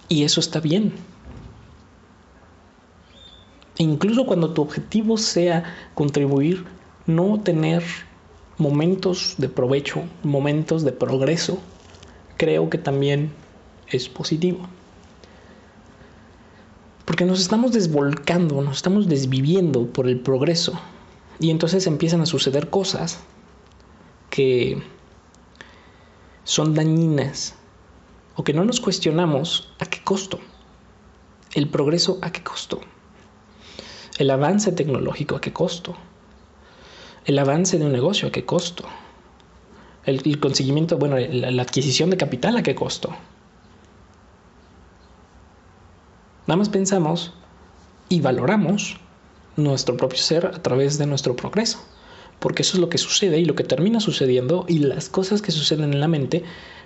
Y 0.09 0.25
eso 0.25 0.41
está 0.41 0.59
bien. 0.59 0.91
E 3.77 3.83
incluso 3.83 4.25
cuando 4.25 4.53
tu 4.53 4.61
objetivo 4.61 5.17
sea 5.17 5.63
contribuir, 5.93 6.65
no 7.05 7.39
tener 7.39 7.81
momentos 8.57 9.35
de 9.37 9.47
provecho, 9.47 10.03
momentos 10.21 10.83
de 10.83 10.91
progreso, 10.91 11.59
creo 12.35 12.69
que 12.69 12.77
también 12.77 13.31
es 13.91 14.09
positivo. 14.09 14.67
Porque 17.05 17.25
nos 17.25 17.41
estamos 17.41 17.71
desvolcando, 17.71 18.61
nos 18.61 18.77
estamos 18.77 19.07
desviviendo 19.07 19.87
por 19.87 20.07
el 20.07 20.19
progreso. 20.19 20.79
Y 21.39 21.49
entonces 21.49 21.87
empiezan 21.87 22.21
a 22.21 22.25
suceder 22.25 22.69
cosas 22.69 23.19
que 24.29 24.81
son 26.43 26.73
dañinas 26.73 27.55
o 28.35 28.43
que 28.43 28.53
no 28.53 28.63
nos 28.63 28.79
cuestionamos 28.79 29.73
a 29.79 29.85
qué 29.85 30.01
costo. 30.03 30.39
¿El 31.53 31.67
progreso 31.67 32.19
a 32.21 32.31
qué 32.31 32.43
costo? 32.43 32.79
¿El 34.17 34.29
avance 34.29 34.71
tecnológico 34.71 35.35
a 35.35 35.41
qué 35.41 35.51
costo? 35.51 35.95
¿El 37.25 37.39
avance 37.39 37.77
de 37.77 37.85
un 37.85 37.91
negocio 37.91 38.29
a 38.29 38.31
qué 38.31 38.45
costo? 38.45 38.85
¿El, 40.05 40.39
conseguimiento, 40.39 40.97
bueno, 40.97 41.17
la 41.17 41.61
adquisición 41.61 42.09
de 42.09 42.17
capital 42.17 42.57
a 42.57 42.63
qué 42.63 42.73
costo? 42.73 43.15
Nada 46.47 46.57
más 46.57 46.69
pensamos 46.69 47.33
y 48.09 48.21
valoramos 48.21 48.97
nuestro 49.55 49.97
propio 49.97 50.19
ser 50.19 50.45
a 50.47 50.61
través 50.61 50.97
de 50.97 51.05
nuestro 51.05 51.35
progreso. 51.35 51.79
Porque 52.39 52.63
eso 52.63 52.77
es 52.77 52.81
lo 52.81 52.89
que 52.89 52.97
sucede 52.97 53.39
y 53.39 53.45
lo 53.45 53.55
que 53.55 53.63
termina 53.63 53.99
sucediendo 53.99 54.65
y 54.67 54.79
las 54.79 55.09
cosas 55.09 55.41
que 55.41 55.51
suceden 55.51 55.93
en 55.93 55.99
la 55.99 56.07
mente 56.07 56.43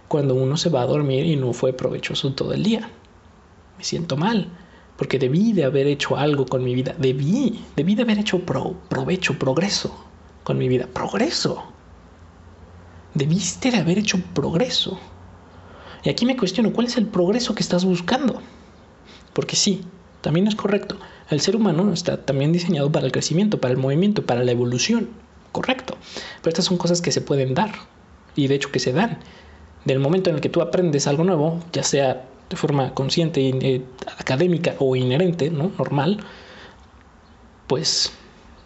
cuando 0.08 0.36
uno 0.36 0.58
se 0.58 0.70
va 0.70 0.82
a 0.82 0.86
dormir 0.86 1.26
y 1.26 1.36
no 1.36 1.54
fue 1.54 1.74
provechoso 1.74 2.34
todo 2.34 2.54
el 2.54 2.64
día 2.64 2.90
me 3.78 3.84
siento 3.84 4.18
mal, 4.18 4.50
porque 4.98 5.20
debí 5.20 5.54
de 5.54 5.66
haber 5.66 5.88
hecho 5.88 6.18
algo 6.18 6.46
con 6.46 6.64
mi 6.64 6.74
vida, 6.76 6.96
debí, 6.98 7.64
debí 7.76 7.96
de 7.96 8.04
haber 8.04 8.20
hecho 8.20 8.40
provecho, 8.40 9.38
progreso 9.38 9.96
con 10.44 10.58
mi 10.58 10.68
vida, 10.68 10.88
progreso. 10.88 11.64
Debiste 13.14 13.72
de 13.72 13.78
haber 13.78 13.98
hecho 13.98 14.20
progreso. 14.34 15.00
Y 16.04 16.10
aquí 16.10 16.26
me 16.26 16.38
cuestiono, 16.38 16.72
¿cuál 16.72 16.88
es 16.88 16.98
el 16.98 17.08
progreso 17.08 17.56
que 17.56 17.64
estás 17.64 17.84
buscando? 17.84 18.42
Porque 19.36 19.58
sí, 19.58 19.84
también 20.22 20.48
es 20.48 20.56
correcto. 20.56 20.98
El 21.30 21.42
ser 21.42 21.58
humano 21.58 21.92
está 21.92 22.18
también 22.18 22.54
diseñado 22.54 22.90
para 22.90 23.06
el 23.06 23.12
crecimiento, 23.12 23.60
para 23.60 23.74
el 23.74 23.78
movimiento, 23.78 24.26
para 24.26 24.44
la 24.44 24.52
evolución. 24.52 25.10
Correcto. 25.52 25.98
Pero 26.42 26.50
estas 26.50 26.66
son 26.66 26.78
cosas 26.78 27.02
que 27.02 27.12
se 27.12 27.20
pueden 27.20 27.54
dar. 27.54 27.72
Y 28.36 28.48
de 28.48 28.56
hecho 28.56 28.72
que 28.72 28.80
se 28.80 28.94
dan. 28.94 29.20
Del 29.84 30.00
momento 30.00 30.30
en 30.30 30.38
el 30.38 30.42
que 30.42 30.50
tú 30.50 30.62
aprendes 30.62 31.06
algo 31.06 31.26
nuevo, 31.26 31.60
ya 31.74 31.84
sea 31.84 32.26
de 32.50 32.56
forma 32.56 32.94
consciente, 32.94 33.50
eh, 33.50 33.82
académica 34.18 34.76
o 34.80 34.96
inherente, 34.96 35.50
¿no? 35.50 35.72
Normal, 35.78 36.24
pues 37.68 38.14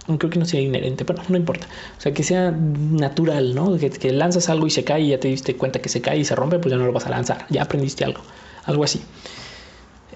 creo 0.06 0.30
que 0.30 0.40
no 0.40 0.46
sea 0.46 0.62
inherente, 0.62 1.04
pero 1.04 1.22
no 1.28 1.38
importa. 1.38 1.68
O 1.98 2.02
sea, 2.02 2.14
que 2.14 2.24
sea 2.24 2.52
natural, 2.52 3.56
¿no? 3.56 3.76
Que, 3.78 4.12
lanzas 4.12 4.50
algo 4.50 4.68
y 4.68 4.70
se 4.70 4.84
cae 4.84 5.02
y 5.02 5.10
ya 5.10 5.20
te 5.20 5.28
diste 5.30 5.56
cuenta 5.56 5.82
que 5.82 5.90
se 5.90 6.02
cae 6.02 6.20
y 6.20 6.26
se 6.26 6.36
rompe, 6.36 6.60
pues 6.60 6.72
ya 6.72 6.78
no 6.78 6.86
lo 6.86 6.94
vas 6.94 7.06
a 7.06 7.10
lanzar. 7.10 7.46
Ya 7.50 7.64
aprendiste 7.64 8.06
algo. 8.06 8.22
Algo 8.66 8.84
así. 8.84 9.02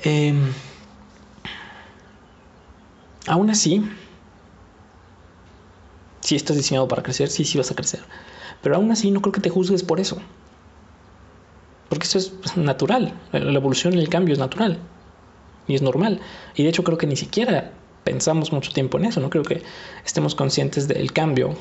Em, 0.03 0.51
aún 3.25 3.49
así, 3.49 3.89
si 6.19 6.35
estás 6.35 6.57
diseñado 6.57 6.87
para 6.87 7.03
crecer, 7.03 7.29
sí, 7.29 7.45
sí 7.45 7.57
vas 7.57 7.71
a 7.71 7.75
crecer. 7.75 8.01
Pero 8.61 8.75
aún 8.75 8.91
así 8.91 9.11
no 9.11 9.21
creo 9.21 9.31
que 9.31 9.41
te 9.41 9.49
juzgues 9.49 9.83
por 9.83 9.99
eso. 9.99 10.17
Porque 11.89 12.05
eso 12.05 12.17
es 12.17 12.57
natural. 12.57 13.13
La 13.31 13.59
evolución 13.59 13.93
y 13.93 13.99
el 13.99 14.09
cambio 14.09 14.33
es 14.33 14.39
natural. 14.39 14.79
Y 15.67 15.75
es 15.75 15.81
normal. 15.81 16.19
Y 16.55 16.63
de 16.63 16.69
hecho 16.69 16.83
creo 16.83 16.97
que 16.97 17.07
ni 17.07 17.15
siquiera 17.15 17.71
pensamos 18.03 18.51
mucho 18.51 18.71
tiempo 18.71 18.97
en 18.97 19.05
eso. 19.05 19.19
No 19.21 19.29
creo 19.29 19.43
que 19.43 19.63
estemos 20.05 20.35
conscientes 20.35 20.87
del 20.87 21.13
cambio 21.13 21.55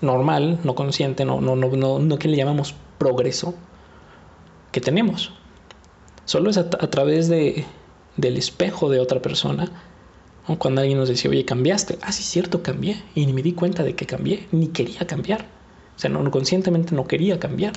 normal, 0.00 0.60
no 0.62 0.74
consciente, 0.74 1.24
no, 1.24 1.40
no, 1.40 1.56
no, 1.56 1.68
no, 1.68 1.98
no 1.98 2.18
que 2.18 2.28
le 2.28 2.36
llamamos 2.36 2.74
progreso 2.98 3.54
que 4.70 4.80
tenemos. 4.80 5.32
Solo 6.28 6.50
es 6.50 6.58
a, 6.58 6.68
través 6.68 7.30
de, 7.30 7.64
del 8.18 8.36
espejo 8.36 8.90
de 8.90 9.00
otra 9.00 9.22
persona. 9.22 9.72
Cuando 10.58 10.82
alguien 10.82 10.98
nos 10.98 11.08
decía, 11.08 11.30
oye, 11.30 11.46
cambiaste. 11.46 11.98
Ah, 12.02 12.12
sí, 12.12 12.22
cierto, 12.22 12.62
cambié. 12.62 13.02
Y 13.14 13.24
ni 13.24 13.32
me 13.32 13.40
di 13.40 13.54
cuenta 13.54 13.82
de 13.82 13.94
que 13.94 14.04
cambié, 14.04 14.46
ni 14.52 14.68
quería 14.68 15.06
cambiar. 15.06 15.46
O 15.96 15.98
sea, 15.98 16.10
no, 16.10 16.30
conscientemente 16.30 16.94
no 16.94 17.06
quería 17.06 17.40
cambiar. 17.40 17.72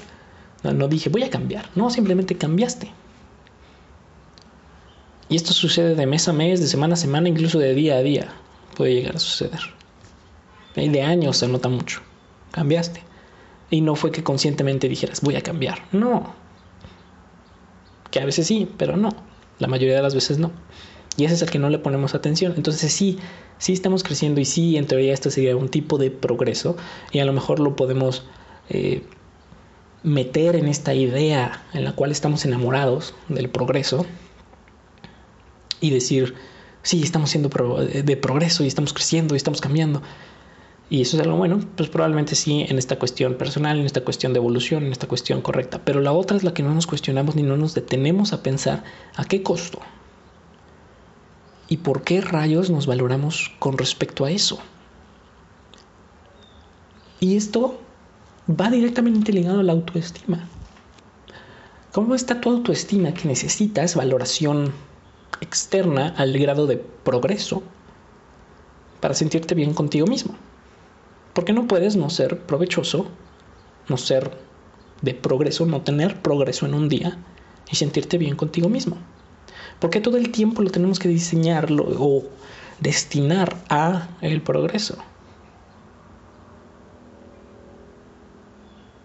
No, 0.63 0.89
dije, 0.89 1.07
voy 1.07 1.23
a 1.23 1.29
cambiar. 1.29 1.69
No, 1.75 1.89
simplemente 1.89 2.35
cambiaste. 2.35 2.91
Y 5.29 5.37
esto 5.37 5.53
sucede 5.53 5.95
de 5.95 6.05
mes 6.05 6.27
a 6.27 6.33
mes, 6.33 6.59
de 6.59 6.67
semana 6.67 6.95
a 6.95 6.97
semana, 6.97 7.29
incluso 7.29 7.57
de 7.57 7.73
día 7.73 7.95
a 7.95 8.01
día. 8.01 8.33
Puede 8.75 8.95
llegar 8.95 9.15
a 9.15 9.19
suceder. 9.19 9.61
Y 10.75 10.89
de 10.89 11.03
años 11.03 11.37
se 11.37 11.47
nota 11.47 11.69
mucho. 11.69 12.01
Cambiaste. 12.51 13.01
Y 13.69 13.79
no 13.79 13.95
fue 13.95 14.11
que 14.11 14.25
conscientemente 14.25 14.89
dijeras, 14.89 15.21
voy 15.21 15.37
a 15.37 15.41
cambiar. 15.41 15.85
No. 15.93 16.40
Que 18.11 18.19
a 18.19 18.25
veces 18.25 18.47
sí, 18.47 18.69
pero 18.77 18.97
no. 18.97 19.09
La 19.59 19.67
mayoría 19.67 19.95
de 19.95 20.01
las 20.01 20.15
veces 20.15 20.37
no. 20.37 20.51
Y 21.17 21.25
ese 21.25 21.35
es 21.35 21.41
el 21.41 21.49
que 21.49 21.59
no 21.59 21.69
le 21.69 21.79
ponemos 21.79 22.15
atención. 22.15 22.53
Entonces 22.55 22.91
sí, 22.91 23.19
sí 23.57 23.73
estamos 23.73 24.03
creciendo 24.03 24.41
y 24.41 24.45
sí, 24.45 24.77
en 24.77 24.87
teoría 24.87 25.13
esto 25.13 25.29
sería 25.29 25.55
un 25.55 25.69
tipo 25.69 25.97
de 25.97 26.11
progreso. 26.11 26.77
Y 27.11 27.19
a 27.19 27.25
lo 27.25 27.33
mejor 27.33 27.59
lo 27.59 27.75
podemos 27.75 28.23
eh, 28.69 29.03
meter 30.03 30.55
en 30.55 30.67
esta 30.67 30.93
idea 30.93 31.63
en 31.73 31.83
la 31.83 31.93
cual 31.93 32.11
estamos 32.11 32.45
enamorados 32.45 33.13
del 33.29 33.49
progreso 33.49 34.05
y 35.79 35.89
decir, 35.89 36.35
sí, 36.83 37.01
estamos 37.03 37.29
siendo 37.29 37.49
de 37.49 38.17
progreso 38.17 38.63
y 38.63 38.67
estamos 38.67 38.93
creciendo 38.93 39.35
y 39.35 39.37
estamos 39.37 39.61
cambiando. 39.61 40.01
Y 40.91 41.01
eso 41.01 41.15
es 41.15 41.23
algo 41.23 41.37
bueno, 41.37 41.61
pues 41.77 41.87
probablemente 41.87 42.35
sí 42.35 42.65
en 42.67 42.77
esta 42.77 42.99
cuestión 42.99 43.35
personal, 43.35 43.79
en 43.79 43.85
esta 43.85 44.03
cuestión 44.03 44.33
de 44.33 44.39
evolución, 44.39 44.83
en 44.83 44.91
esta 44.91 45.07
cuestión 45.07 45.41
correcta. 45.41 45.79
Pero 45.85 46.01
la 46.01 46.11
otra 46.11 46.35
es 46.35 46.43
la 46.43 46.53
que 46.53 46.63
no 46.63 46.73
nos 46.73 46.85
cuestionamos 46.85 47.33
ni 47.33 47.43
no 47.43 47.55
nos 47.55 47.73
detenemos 47.73 48.33
a 48.33 48.43
pensar 48.43 48.83
a 49.15 49.23
qué 49.23 49.41
costo 49.41 49.79
y 51.69 51.77
por 51.77 52.03
qué 52.03 52.19
rayos 52.19 52.69
nos 52.69 52.87
valoramos 52.87 53.53
con 53.57 53.77
respecto 53.77 54.25
a 54.25 54.31
eso. 54.31 54.59
Y 57.21 57.37
esto 57.37 57.79
va 58.49 58.69
directamente 58.69 59.31
ligado 59.31 59.61
a 59.61 59.63
la 59.63 59.71
autoestima. 59.71 60.45
¿Cómo 61.93 62.15
está 62.15 62.41
tu 62.41 62.49
autoestima 62.49 63.13
que 63.13 63.29
necesitas 63.29 63.95
valoración 63.95 64.73
externa 65.39 66.13
al 66.17 66.37
grado 66.37 66.67
de 66.67 66.75
progreso 66.75 67.63
para 68.99 69.13
sentirte 69.13 69.55
bien 69.55 69.73
contigo 69.73 70.05
mismo? 70.05 70.35
Porque 71.33 71.53
no 71.53 71.67
puedes 71.67 71.95
no 71.95 72.09
ser 72.09 72.39
provechoso, 72.39 73.07
no 73.87 73.97
ser 73.97 74.31
de 75.01 75.13
progreso, 75.13 75.65
no 75.65 75.81
tener 75.81 76.21
progreso 76.21 76.65
en 76.65 76.73
un 76.73 76.89
día 76.89 77.17
y 77.71 77.75
sentirte 77.75 78.17
bien 78.17 78.35
contigo 78.35 78.69
mismo. 78.69 78.97
Porque 79.79 80.01
todo 80.01 80.17
el 80.17 80.31
tiempo 80.31 80.61
lo 80.61 80.69
tenemos 80.69 80.99
que 80.99 81.07
diseñar 81.07 81.69
o 81.71 82.23
destinar 82.79 83.55
a 83.69 84.09
el 84.21 84.41
progreso. 84.41 84.97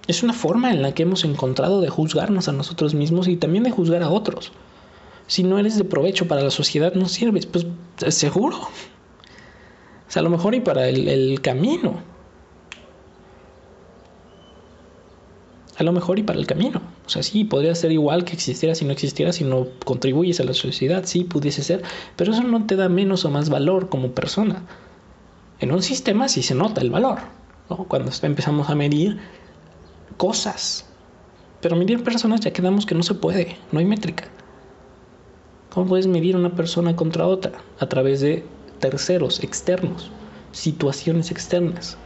Es 0.06 0.22
una 0.22 0.32
forma 0.32 0.70
en 0.70 0.82
la 0.82 0.92
que 0.92 1.02
hemos 1.02 1.24
encontrado 1.24 1.80
de 1.80 1.88
juzgarnos 1.88 2.48
a 2.48 2.52
nosotros 2.52 2.94
mismos 2.94 3.26
y 3.26 3.36
también 3.36 3.64
de 3.64 3.70
juzgar 3.70 4.02
a 4.02 4.10
otros. 4.10 4.52
Si 5.26 5.42
no 5.42 5.58
eres 5.58 5.76
de 5.76 5.84
provecho 5.84 6.28
para 6.28 6.42
la 6.42 6.50
sociedad, 6.50 6.94
no 6.94 7.08
sirves, 7.08 7.46
pues 7.46 7.66
seguro. 8.08 8.58
O 8.58 10.10
sea, 10.10 10.20
a 10.20 10.22
lo 10.22 10.30
mejor 10.30 10.54
y 10.54 10.60
para 10.60 10.88
el 10.88 11.40
camino. 11.40 12.15
A 15.78 15.82
lo 15.82 15.92
mejor 15.92 16.18
y 16.18 16.22
para 16.22 16.38
el 16.38 16.46
camino. 16.46 16.80
O 17.06 17.08
sea, 17.08 17.22
sí, 17.22 17.44
podría 17.44 17.74
ser 17.74 17.92
igual 17.92 18.24
que 18.24 18.32
existiera 18.32 18.74
si 18.74 18.84
no 18.84 18.92
existiera, 18.92 19.32
si 19.32 19.44
no 19.44 19.66
contribuyes 19.84 20.40
a 20.40 20.44
la 20.44 20.54
sociedad, 20.54 21.04
sí, 21.04 21.24
pudiese 21.24 21.62
ser, 21.62 21.82
pero 22.16 22.32
eso 22.32 22.42
no 22.42 22.66
te 22.66 22.76
da 22.76 22.88
menos 22.88 23.24
o 23.24 23.30
más 23.30 23.50
valor 23.50 23.88
como 23.88 24.12
persona. 24.12 24.62
En 25.60 25.72
un 25.72 25.82
sistema 25.82 26.28
sí 26.28 26.42
se 26.42 26.54
nota 26.54 26.80
el 26.80 26.90
valor, 26.90 27.18
¿no? 27.68 27.84
Cuando 27.84 28.10
empezamos 28.22 28.70
a 28.70 28.74
medir 28.74 29.18
cosas. 30.16 30.86
Pero 31.60 31.76
medir 31.76 32.02
personas 32.04 32.40
ya 32.40 32.52
quedamos 32.52 32.86
que 32.86 32.94
no 32.94 33.02
se 33.02 33.14
puede, 33.14 33.56
no 33.72 33.78
hay 33.78 33.84
métrica. 33.84 34.28
¿Cómo 35.70 35.88
puedes 35.88 36.06
medir 36.06 36.36
una 36.36 36.54
persona 36.54 36.96
contra 36.96 37.26
otra? 37.26 37.52
A 37.80 37.86
través 37.86 38.20
de 38.20 38.44
terceros, 38.80 39.42
externos, 39.42 40.10
situaciones 40.52 41.30
externas. 41.30 41.98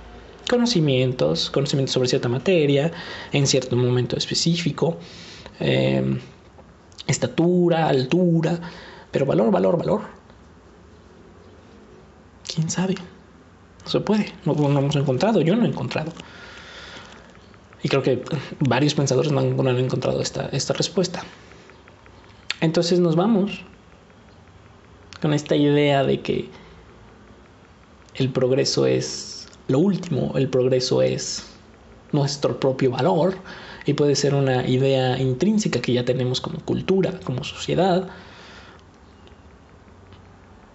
Conocimientos, 0.51 1.49
conocimientos 1.49 1.95
sobre 1.95 2.09
cierta 2.09 2.29
materia, 2.29 2.91
en 3.31 3.47
cierto 3.47 3.77
momento 3.77 4.17
específico, 4.17 4.99
em, 5.61 6.19
estatura, 7.07 7.89
altura, 7.89 8.59
pero 9.13 9.27
valor, 9.27 9.53
valor, 9.53 9.79
valor. 9.79 10.01
¿Quién 12.53 12.69
sabe? 12.69 12.97
No 13.85 13.89
se 13.89 14.01
puede, 14.01 14.33
no, 14.45 14.55
no 14.55 14.81
hemos 14.81 14.97
encontrado, 14.97 15.41
yo 15.41 15.55
no 15.55 15.65
he 15.65 15.69
encontrado. 15.69 16.11
Y 17.85 17.89
creo 17.89 18.03
que 18.03 18.21
varios 18.59 18.95
pensadores 18.95 19.31
no 19.31 19.39
han, 19.39 19.79
encontrado 19.79 20.21
esta, 20.21 20.49
esta 20.49 20.75
respuesta. 20.75 21.23
Entonces 22.61 22.99
nos 22.99 23.15
vamos 23.15 23.63
con 25.23 25.33
esta 25.33 25.55
idea 25.55 26.03
de 26.03 26.21
que 26.23 26.49
el 28.17 28.31
progreso 28.31 28.85
es 28.87 29.40
lo 29.71 29.79
último, 29.79 30.33
el 30.37 30.49
progreso 30.49 31.01
es 31.01 31.47
nuestro 32.13 32.59
propio 32.59 32.91
valor 32.91 33.37
y 33.87 33.95
puede 33.95 34.17
ser 34.17 34.35
una 34.35 34.67
idea 34.67 35.17
intrínseca 35.19 35.81
que 35.81 35.93
ya 35.93 36.05
tenemos 36.05 36.41
como 36.41 36.59
cultura, 36.61 37.21
como 37.25 37.45
sociedad. 37.45 38.09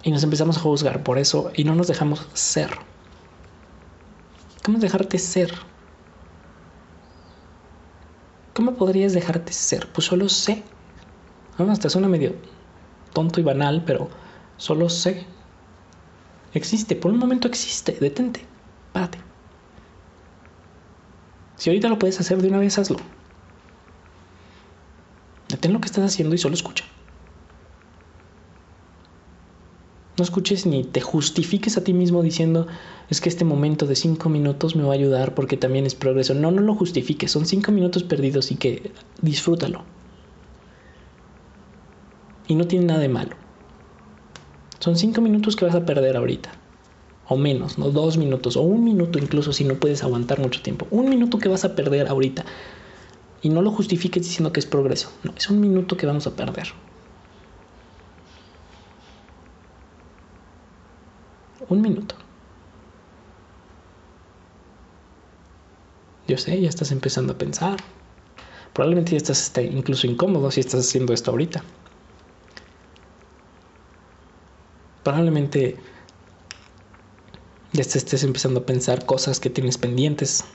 Y 0.04 0.12
nos 0.12 0.24
empezamos 0.24 0.58
a 0.58 0.62
juzgar 0.62 1.04
por 1.04 1.18
eso 1.18 1.52
y 1.56 1.66
no 1.66 1.76
nos 1.76 1.88
dejamos 1.88 2.26
ser. 2.34 2.70
¿Cómo 4.64 4.80
dejarte 4.80 5.20
ser? 5.20 5.54
¿Cómo 8.54 8.76
podrías 8.76 9.14
dejarte 9.14 9.52
ser? 9.52 9.88
Pues 9.92 10.08
solo 10.08 10.30
sé. 10.30 10.64
No, 11.58 11.70
hasta 11.70 11.90
suena 11.90 12.08
medio 12.08 12.34
tonto 13.12 13.42
y 13.42 13.44
banal, 13.44 13.84
pero 13.86 14.10
solo 14.56 14.90
sé. 14.90 15.26
Existe, 16.54 16.96
por 16.96 17.12
un 17.12 17.18
momento 17.18 17.50
existe, 17.50 17.92
detente, 18.00 18.46
párate. 18.96 19.18
Si 21.58 21.70
ahorita 21.70 21.90
lo 21.90 22.00
puedes 22.00 22.18
hacer 22.22 22.42
de 22.42 22.48
una 22.48 22.60
vez, 22.60 22.80
hazlo. 22.80 22.98
Detén 25.50 25.74
lo 25.74 25.82
que 25.82 25.88
estás 25.88 26.06
haciendo 26.06 26.34
y 26.34 26.38
solo 26.38 26.56
escucha. 26.56 26.86
No 30.18 30.24
escuches 30.24 30.66
ni 30.66 30.86
te 30.86 31.02
justifiques 31.02 31.76
a 31.76 31.84
ti 31.84 31.92
mismo 31.92 32.24
diciendo, 32.24 32.68
es 33.10 33.20
que 33.20 33.28
este 33.28 33.44
momento 33.44 33.86
de 33.86 33.98
cinco 33.98 34.30
minutos 34.30 34.78
me 34.78 34.84
va 34.84 34.92
a 34.92 34.96
ayudar 34.96 35.36
porque 35.36 35.58
también 35.58 35.86
es 35.86 35.94
progreso. 35.94 36.34
No, 36.34 36.52
no 36.52 36.62
lo 36.62 36.74
justifiques, 36.74 37.32
son 37.32 37.46
cinco 37.46 37.74
minutos 37.74 38.04
perdidos 38.04 38.50
y 38.52 38.56
que 38.56 38.94
disfrútalo. 39.22 39.84
Y 42.48 42.56
no 42.56 42.66
tiene 42.66 42.86
nada 42.86 43.02
de 43.02 43.10
malo. 43.10 43.36
Son 44.80 44.96
cinco 44.96 45.20
minutos 45.20 45.58
que 45.58 45.66
vas 45.66 45.76
a 45.76 45.86
perder 45.86 46.16
ahorita. 46.16 46.65
O 47.28 47.38
menos, 47.38 47.78
no 47.78 47.90
dos 47.90 48.18
minutos, 48.18 48.56
o 48.56 48.62
un 48.62 48.84
minuto 48.84 49.18
incluso 49.18 49.52
si 49.52 49.64
no 49.64 49.76
puedes 49.76 50.04
aguantar 50.04 50.40
mucho 50.40 50.62
tiempo. 50.62 50.88
Un 50.92 51.10
minuto 51.10 51.40
que 51.40 51.50
vas 51.50 51.66
a 51.66 51.76
perder 51.76 52.08
ahorita. 52.08 52.46
Y 53.42 53.50
no 53.50 53.62
lo 53.62 53.72
justifiques 53.72 54.24
diciendo 54.24 54.52
que 54.52 54.60
es 54.60 54.66
progreso. 54.66 55.12
No, 55.24 55.34
es 55.36 55.50
un 55.50 55.60
minuto 55.60 55.98
que 55.98 56.06
vamos 56.06 56.28
a 56.28 56.36
perder. 56.36 56.68
Un 61.68 61.82
minuto. 61.82 62.16
Yo 66.28 66.38
sé, 66.38 66.60
ya 66.60 66.70
estás 66.70 66.92
empezando 66.92 67.34
a 67.34 67.38
pensar. 67.38 67.78
Probablemente 68.74 69.12
ya 69.12 69.18
estás 69.18 69.52
incluso 69.64 70.06
incómodo 70.06 70.52
si 70.52 70.60
estás 70.60 70.82
haciendo 70.82 71.14
esto 71.14 71.32
ahorita. 71.32 71.64
Probablemente 75.04 75.78
ya 77.76 77.82
estés 77.82 78.24
empezando 78.24 78.62
a 78.62 78.66
pensar 78.66 79.06
cosas 79.06 79.40
que 79.40 79.50
tienes 79.50 79.78
pendientes. 79.78 80.46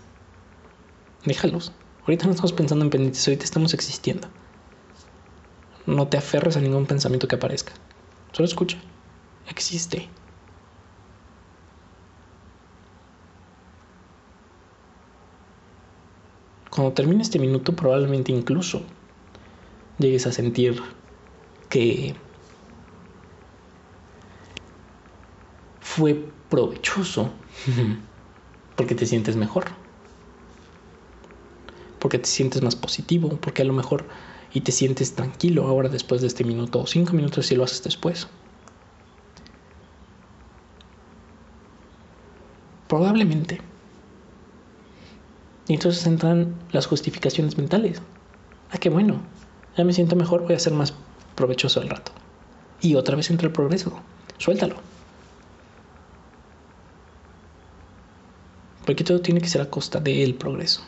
Déjalos. 1.24 1.72
Ahorita 2.00 2.24
no 2.26 2.32
estamos 2.32 2.52
pensando 2.52 2.84
en 2.84 2.90
pendientes, 2.90 3.26
ahorita 3.28 3.44
estamos 3.44 3.74
existiendo. 3.74 4.28
No 5.86 6.08
te 6.08 6.16
aferres 6.16 6.56
a 6.56 6.60
ningún 6.60 6.86
pensamiento 6.86 7.28
que 7.28 7.36
aparezca. 7.36 7.72
Solo 8.32 8.46
escucha. 8.46 8.78
Existe. 9.48 10.08
Cuando 16.70 16.92
termine 16.92 17.22
este 17.22 17.38
minuto 17.38 17.74
probablemente 17.74 18.32
incluso 18.32 18.82
llegues 19.98 20.26
a 20.26 20.32
sentir 20.32 20.80
que 21.68 22.14
fue 25.80 26.30
provechoso 26.50 27.30
porque 28.76 28.94
te 28.94 29.06
sientes 29.06 29.36
mejor, 29.36 29.64
porque 31.98 32.18
te 32.18 32.26
sientes 32.26 32.62
más 32.62 32.76
positivo, 32.76 33.38
porque 33.40 33.62
a 33.62 33.64
lo 33.64 33.72
mejor 33.72 34.04
y 34.52 34.60
te 34.60 34.72
sientes 34.72 35.14
tranquilo 35.14 35.66
ahora 35.66 35.88
después 35.88 36.20
de 36.20 36.26
este 36.26 36.44
minuto 36.44 36.80
o 36.80 36.86
cinco 36.86 37.12
minutos 37.12 37.46
si 37.46 37.54
lo 37.54 37.64
haces 37.64 37.82
después. 37.82 38.26
Probablemente 42.88 43.60
y 45.70 45.74
entonces 45.74 46.04
entran 46.04 46.52
las 46.72 46.86
justificaciones 46.86 47.56
mentales. 47.56 48.02
Ah, 48.72 48.78
qué 48.78 48.88
bueno, 48.88 49.20
ya 49.76 49.84
me 49.84 49.92
siento 49.92 50.16
mejor, 50.16 50.42
voy 50.42 50.54
a 50.54 50.58
ser 50.58 50.72
más 50.72 50.92
provechoso 51.36 51.80
al 51.80 51.88
rato. 51.88 52.10
Y 52.80 52.96
otra 52.96 53.14
vez 53.14 53.30
entra 53.30 53.46
el 53.46 53.52
progreso. 53.52 53.92
Suéltalo. 54.38 54.89
Porque 58.90 59.04
todo 59.04 59.20
tiene 59.20 59.40
que 59.40 59.46
ser 59.46 59.60
a 59.60 59.70
costa 59.70 60.00
del 60.00 60.34
progreso. 60.34 60.82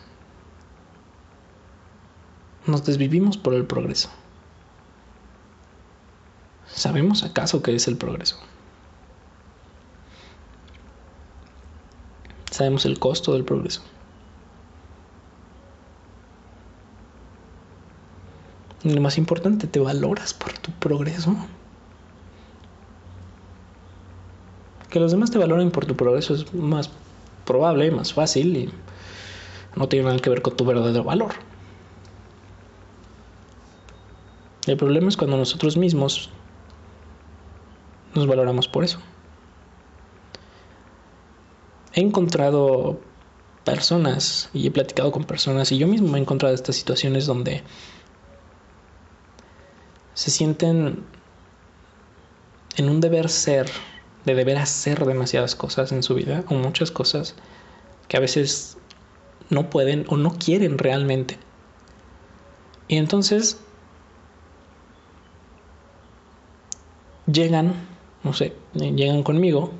Nos 2.66 2.84
desvivimos 2.84 3.36
por 3.36 3.54
el 3.54 3.64
progreso. 3.64 4.10
¿Sabemos 6.66 7.22
acaso 7.22 7.62
qué 7.62 7.76
es 7.76 7.86
el 7.86 7.96
progreso? 7.96 8.40
¿Sabemos 12.50 12.86
el 12.86 12.98
costo 12.98 13.34
del 13.34 13.44
progreso? 13.44 13.82
lo 18.82 19.00
más 19.00 19.16
importante, 19.16 19.68
te 19.68 19.78
valoras 19.78 20.34
por 20.34 20.58
tu 20.58 20.72
progreso. 20.72 21.36
Que 24.90 24.98
los 24.98 25.12
demás 25.12 25.30
te 25.30 25.38
valoren 25.38 25.70
por 25.70 25.86
tu 25.86 25.94
progreso 25.94 26.34
es 26.34 26.52
más 26.52 26.90
probable, 27.44 27.90
más 27.90 28.12
fácil 28.12 28.57
y 28.57 28.70
no 29.76 29.88
tiene 29.88 30.07
nada 30.07 30.18
que 30.18 30.31
ver 30.31 30.42
con 30.42 30.57
tu 30.57 30.64
verdadero 30.64 31.05
valor. 31.05 31.33
El 34.66 34.76
problema 34.76 35.09
es 35.09 35.16
cuando 35.16 35.37
nosotros 35.37 35.76
mismos 35.76 36.31
nos 38.14 38.26
valoramos 38.26 38.68
por 38.68 38.85
eso. 38.85 39.00
He 41.94 42.00
encontrado 42.00 43.00
personas 43.64 44.50
y 44.52 44.66
he 44.66 44.70
platicado 44.70 45.12
con 45.12 45.24
personas 45.24 45.72
y 45.72 45.78
yo 45.78 45.87
mismo 45.87 46.09
me 46.09 46.18
he 46.18 46.20
encontrado 46.22 46.55
estas 46.55 46.76
situaciones 46.76 47.26
donde 47.26 47.62
se 50.14 50.31
sienten 50.31 51.05
en 52.76 52.88
un 52.88 53.00
deber 53.00 53.28
ser, 53.28 53.70
de 54.24 54.35
deber 54.35 54.58
hacer 54.58 55.04
demasiadas 55.04 55.54
cosas 55.56 55.92
en 55.92 56.02
su 56.02 56.14
vida, 56.14 56.44
o 56.48 56.54
muchas 56.54 56.90
cosas 56.90 57.35
que 58.08 58.16
a 58.16 58.20
veces 58.20 58.76
no 59.50 59.70
pueden 59.70 60.04
o 60.08 60.16
no 60.16 60.32
quieren 60.38 60.78
realmente. 60.78 61.38
Y 62.88 62.96
entonces 62.96 63.58
llegan, 67.26 67.74
no 68.22 68.32
sé, 68.32 68.54
llegan 68.74 69.22
conmigo 69.22 69.72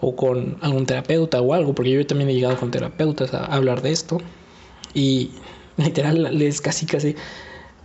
o 0.00 0.16
con 0.16 0.58
algún 0.60 0.86
terapeuta 0.86 1.40
o 1.40 1.54
algo, 1.54 1.74
porque 1.74 1.90
yo 1.90 2.06
también 2.06 2.30
he 2.30 2.34
llegado 2.34 2.56
con 2.56 2.70
terapeutas 2.70 3.32
a 3.32 3.46
hablar 3.46 3.80
de 3.82 3.92
esto 3.92 4.18
y 4.92 5.30
literal 5.76 6.38
les 6.38 6.60
casi 6.60 6.86
casi 6.86 7.16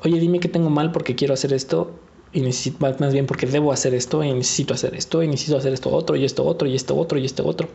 oye, 0.04 0.20
dime 0.20 0.40
qué 0.40 0.48
tengo 0.48 0.70
mal 0.70 0.92
porque 0.92 1.16
quiero 1.16 1.34
hacer 1.34 1.54
esto 1.54 2.00
y 2.32 2.42
necesito 2.42 2.86
más 3.00 3.14
bien 3.14 3.26
porque 3.26 3.48
debo 3.48 3.72
hacer 3.72 3.94
esto 3.94 4.24
y 4.24 4.32
necesito 4.34 4.74
hacer 4.74 4.96
esto 4.96 5.24
y 5.24 5.28
necesito 5.28 5.58
hacer 5.58 5.74
esto 5.74 5.90
otro 5.90 6.16
y 6.16 6.26
esto 6.26 6.46
otro 6.46 6.68
y 6.68 6.76
esto 6.76 6.96
otro 6.98 7.18
y 7.18 7.26
esto 7.26 7.46
otro. 7.46 7.70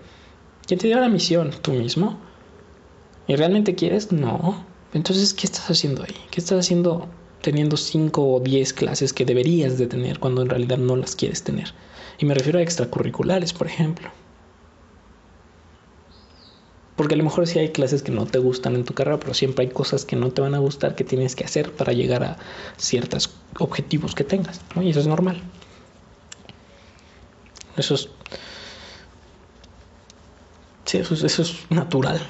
¿Quién 0.66 0.78
te 0.78 0.86
dio 0.86 0.98
la 1.00 1.08
misión? 1.08 1.50
¿Tú 1.60 1.72
mismo? 1.72 2.18
¿Y 3.26 3.36
realmente 3.36 3.74
quieres? 3.74 4.12
No. 4.12 4.64
Entonces, 4.92 5.34
¿qué 5.34 5.46
estás 5.46 5.70
haciendo 5.70 6.02
ahí? 6.02 6.14
¿Qué 6.30 6.40
estás 6.40 6.58
haciendo 6.58 7.08
teniendo 7.42 7.76
5 7.76 8.34
o 8.34 8.40
10 8.40 8.72
clases 8.72 9.12
que 9.12 9.24
deberías 9.24 9.76
de 9.76 9.86
tener 9.86 10.18
cuando 10.18 10.42
en 10.42 10.48
realidad 10.48 10.78
no 10.78 10.96
las 10.96 11.16
quieres 11.16 11.42
tener? 11.42 11.74
Y 12.18 12.26
me 12.26 12.34
refiero 12.34 12.58
a 12.58 12.62
extracurriculares, 12.62 13.52
por 13.52 13.66
ejemplo. 13.66 14.10
Porque 16.96 17.14
a 17.14 17.16
lo 17.16 17.24
mejor 17.24 17.46
sí 17.46 17.58
hay 17.58 17.70
clases 17.70 18.02
que 18.02 18.12
no 18.12 18.24
te 18.26 18.38
gustan 18.38 18.76
en 18.76 18.84
tu 18.84 18.94
carrera, 18.94 19.18
pero 19.18 19.34
siempre 19.34 19.64
hay 19.64 19.72
cosas 19.72 20.04
que 20.04 20.14
no 20.14 20.30
te 20.30 20.40
van 20.40 20.54
a 20.54 20.58
gustar 20.58 20.94
que 20.94 21.02
tienes 21.02 21.34
que 21.34 21.44
hacer 21.44 21.72
para 21.72 21.92
llegar 21.92 22.22
a 22.22 22.38
ciertos 22.76 23.34
objetivos 23.58 24.14
que 24.14 24.22
tengas, 24.22 24.60
¿no? 24.76 24.82
Y 24.82 24.90
eso 24.90 25.00
es 25.00 25.06
normal. 25.06 25.42
Eso 27.76 27.94
es... 27.94 28.08
Sí, 30.84 30.98
eso 30.98 31.14
es, 31.14 31.24
eso 31.24 31.42
es 31.42 31.70
natural. 31.70 32.20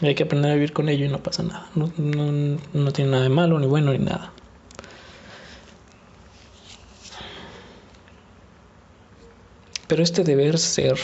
Y 0.00 0.06
hay 0.06 0.14
que 0.14 0.24
aprender 0.24 0.50
a 0.50 0.54
vivir 0.54 0.72
con 0.72 0.88
ello 0.88 1.06
y 1.06 1.08
no 1.08 1.22
pasa 1.22 1.44
nada. 1.44 1.70
No, 1.74 1.92
no, 1.96 2.58
no 2.72 2.92
tiene 2.92 3.12
nada 3.12 3.22
de 3.22 3.28
malo, 3.28 3.58
ni 3.60 3.66
bueno, 3.66 3.92
ni 3.92 3.98
nada. 3.98 4.32
Pero 9.86 10.02
este 10.02 10.24
deber 10.24 10.58
ser 10.58 10.98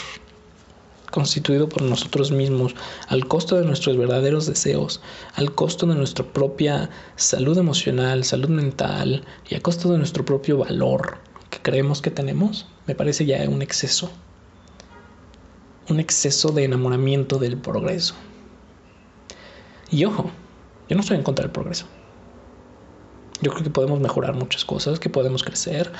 constituido 1.13 1.69
por 1.69 1.83
nosotros 1.83 2.31
mismos, 2.31 2.73
al 3.07 3.27
costo 3.27 3.55
de 3.55 3.65
nuestros 3.65 3.95
verdaderos 3.97 4.47
deseos, 4.47 4.99
al 5.35 5.53
costo 5.53 5.85
de 5.85 5.93
nuestra 5.93 6.25
propia 6.25 6.89
salud 7.15 7.55
emocional, 7.55 8.23
salud 8.23 8.49
mental 8.49 9.23
y 9.47 9.53
a 9.53 9.61
costo 9.61 9.91
de 9.91 9.99
nuestro 9.99 10.25
propio 10.25 10.57
valor 10.57 11.19
que 11.51 11.59
creemos 11.61 12.01
que 12.01 12.09
tenemos, 12.09 12.65
me 12.87 12.95
parece 12.95 13.27
ya 13.27 13.47
un 13.47 13.61
exceso. 13.61 14.09
Un 15.87 15.99
exceso 15.99 16.49
de 16.49 16.63
enamoramiento 16.63 17.37
del 17.37 17.57
progreso. 17.57 18.15
Y 19.91 20.05
ojo, 20.05 20.31
yo 20.89 20.95
no 20.95 21.01
estoy 21.01 21.17
en 21.17 21.23
contra 21.23 21.43
del 21.43 21.51
progreso. 21.51 21.85
Yo 23.41 23.51
creo 23.51 23.63
que 23.63 23.69
podemos 23.69 23.99
mejorar 23.99 24.33
muchas 24.33 24.65
cosas, 24.65 24.99
que 24.99 25.11
podemos 25.11 25.43
crecer, 25.43 25.91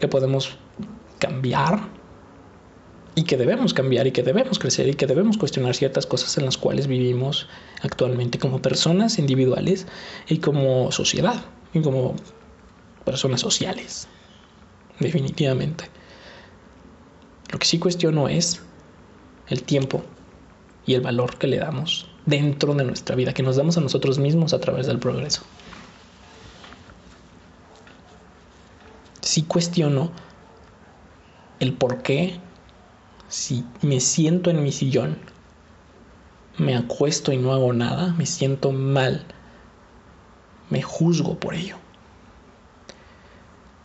que 0.00 0.08
podemos 0.08 0.58
cambiar, 1.20 1.97
y 3.18 3.24
que 3.24 3.36
debemos 3.36 3.74
cambiar 3.74 4.06
y 4.06 4.12
que 4.12 4.22
debemos 4.22 4.60
crecer 4.60 4.86
y 4.86 4.94
que 4.94 5.08
debemos 5.08 5.36
cuestionar 5.38 5.74
ciertas 5.74 6.06
cosas 6.06 6.38
en 6.38 6.44
las 6.44 6.56
cuales 6.56 6.86
vivimos 6.86 7.48
actualmente 7.82 8.38
como 8.38 8.62
personas 8.62 9.18
individuales 9.18 9.88
y 10.28 10.38
como 10.38 10.92
sociedad. 10.92 11.42
y 11.74 11.82
como 11.82 12.14
personas 13.04 13.40
sociales, 13.40 14.06
definitivamente. 15.00 15.84
Lo 17.50 17.58
que 17.58 17.66
sí 17.66 17.80
cuestiono 17.80 18.28
es 18.28 18.62
el 19.48 19.64
tiempo 19.64 20.04
y 20.86 20.94
el 20.94 21.00
valor 21.00 21.38
que 21.38 21.48
le 21.48 21.58
damos 21.58 22.08
dentro 22.24 22.72
de 22.74 22.84
nuestra 22.84 23.16
vida, 23.16 23.34
que 23.34 23.42
nos 23.42 23.56
damos 23.56 23.76
a 23.76 23.80
nosotros 23.80 24.20
mismos 24.20 24.54
a 24.54 24.60
través 24.60 24.86
del 24.86 25.00
progreso. 25.00 25.42
Sí 29.22 29.42
cuestiono 29.42 30.12
el 31.58 31.72
por 31.72 32.02
qué 32.02 32.40
si 33.28 33.64
me 33.82 34.00
siento 34.00 34.50
en 34.50 34.62
mi 34.62 34.72
sillón, 34.72 35.18
me 36.56 36.76
acuesto 36.76 37.32
y 37.32 37.36
no 37.36 37.52
hago 37.52 37.72
nada, 37.72 38.14
me 38.14 38.26
siento 38.26 38.72
mal, 38.72 39.24
me 40.70 40.82
juzgo 40.82 41.38
por 41.38 41.54
ello. 41.54 41.76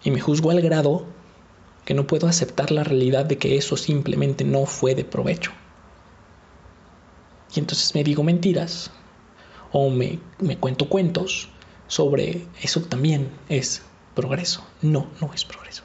Y 0.04 0.12
me 0.12 0.20
juzgo 0.20 0.52
al 0.52 0.62
grado 0.62 1.06
que 1.86 1.94
no 1.94 2.08
puedo 2.08 2.28
aceptar 2.28 2.72
la 2.72 2.84
realidad 2.84 3.26
de 3.26 3.38
que 3.38 3.58
eso 3.58 3.78
simplemente 3.78 4.44
no 4.44 4.66
fue 4.66 4.96
de 4.96 5.06
provecho. 5.06 5.52
Y 7.56 7.60
entonces 7.60 7.94
me 7.94 8.04
digo 8.04 8.24
mentiras 8.24 8.92
o 9.72 9.90
me, 9.90 10.20
me 10.40 10.58
cuento 10.58 10.90
cuentos 10.90 11.50
sobre 11.88 12.48
eso 12.62 12.82
también 12.82 13.30
es 13.50 13.84
progreso. 14.16 14.66
No, 14.82 15.08
no 15.22 15.32
es 15.34 15.46
progreso. 15.46 15.84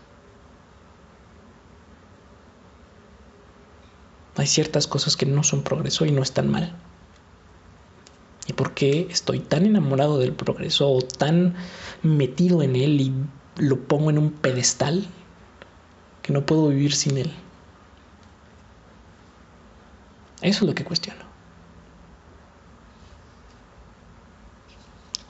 Hay 4.38 4.46
ciertas 4.46 4.86
cosas 4.86 5.16
que 5.16 5.26
no 5.26 5.42
son 5.42 5.64
progreso 5.64 6.06
y 6.06 6.12
no 6.12 6.22
están 6.22 6.48
mal. 6.48 6.72
¿Y 8.46 8.52
por 8.52 8.72
qué 8.72 9.08
estoy 9.10 9.40
tan 9.40 9.66
enamorado 9.66 10.18
del 10.18 10.32
progreso 10.32 10.88
o 10.88 11.02
tan 11.02 11.56
metido 12.04 12.62
en 12.62 12.76
él 12.76 13.00
y 13.00 13.12
lo 13.56 13.80
pongo 13.80 14.10
en 14.10 14.18
un 14.18 14.30
pedestal 14.30 15.04
que 16.22 16.32
no 16.32 16.46
puedo 16.46 16.68
vivir 16.68 16.94
sin 16.94 17.18
él? 17.18 17.32
Eso 20.40 20.64
es 20.64 20.68
lo 20.68 20.74
que 20.76 20.84
cuestiono. 20.84 21.24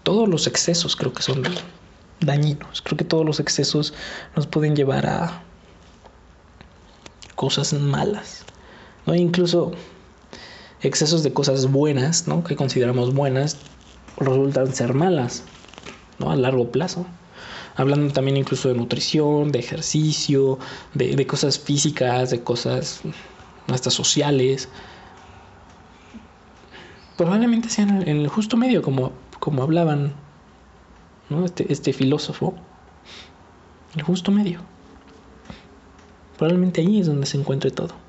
Todos 0.03 0.29
los 0.29 0.47
excesos 0.47 0.97
creo 0.97 1.15
que 1.15 1.23
son 1.23 1.43
dañinos. 2.21 2.83
Creo 2.83 2.99
que 2.99 3.05
todos 3.05 3.25
los 3.25 3.41
excesos 3.41 3.95
nos 4.37 4.47
pueden 4.47 4.77
llevar 4.77 5.07
a 5.07 5.43
cosas 7.37 7.73
malas. 7.73 8.45
¿No? 9.09 9.15
Incluso 9.15 9.73
excesos 10.83 11.23
de 11.23 11.33
cosas 11.33 11.73
buenas, 11.73 12.29
¿no? 12.29 12.45
Que 12.45 12.57
consideramos 12.57 13.15
buenas, 13.15 13.57
resultan 14.19 14.75
ser 14.75 14.93
malas, 14.93 15.45
¿no? 16.19 16.31
A 16.31 16.37
largo 16.37 16.71
plazo. 16.71 17.07
Hablando 17.75 18.13
también 18.13 18.37
incluso 18.37 18.69
de 18.69 18.75
nutrición, 18.75 19.51
de 19.51 19.61
ejercicio, 19.61 20.59
de, 20.93 21.27
cosas 21.27 21.59
físicas, 21.59 22.31
de 22.31 22.43
cosas 22.43 23.01
hasta 23.69 23.91
sociales. 23.91 24.69
Probablemente 27.17 27.71
sean 27.71 28.03
en 28.03 28.19
el 28.19 28.29
justo 28.29 28.57
medio, 28.57 28.83
como, 28.83 29.13
como 29.41 29.63
hablaban 29.63 30.13
¿no? 31.31 31.47
este, 31.47 31.73
este 31.73 31.93
filósofo. 31.95 32.55
El 33.97 34.03
justo 34.03 34.31
medio. 34.33 34.61
Probablemente 36.37 36.83
ahí 36.83 37.01
es 37.01 37.07
donde 37.07 37.27
se 37.27 37.39
encuentre 37.39 37.71
todo. 37.71 38.08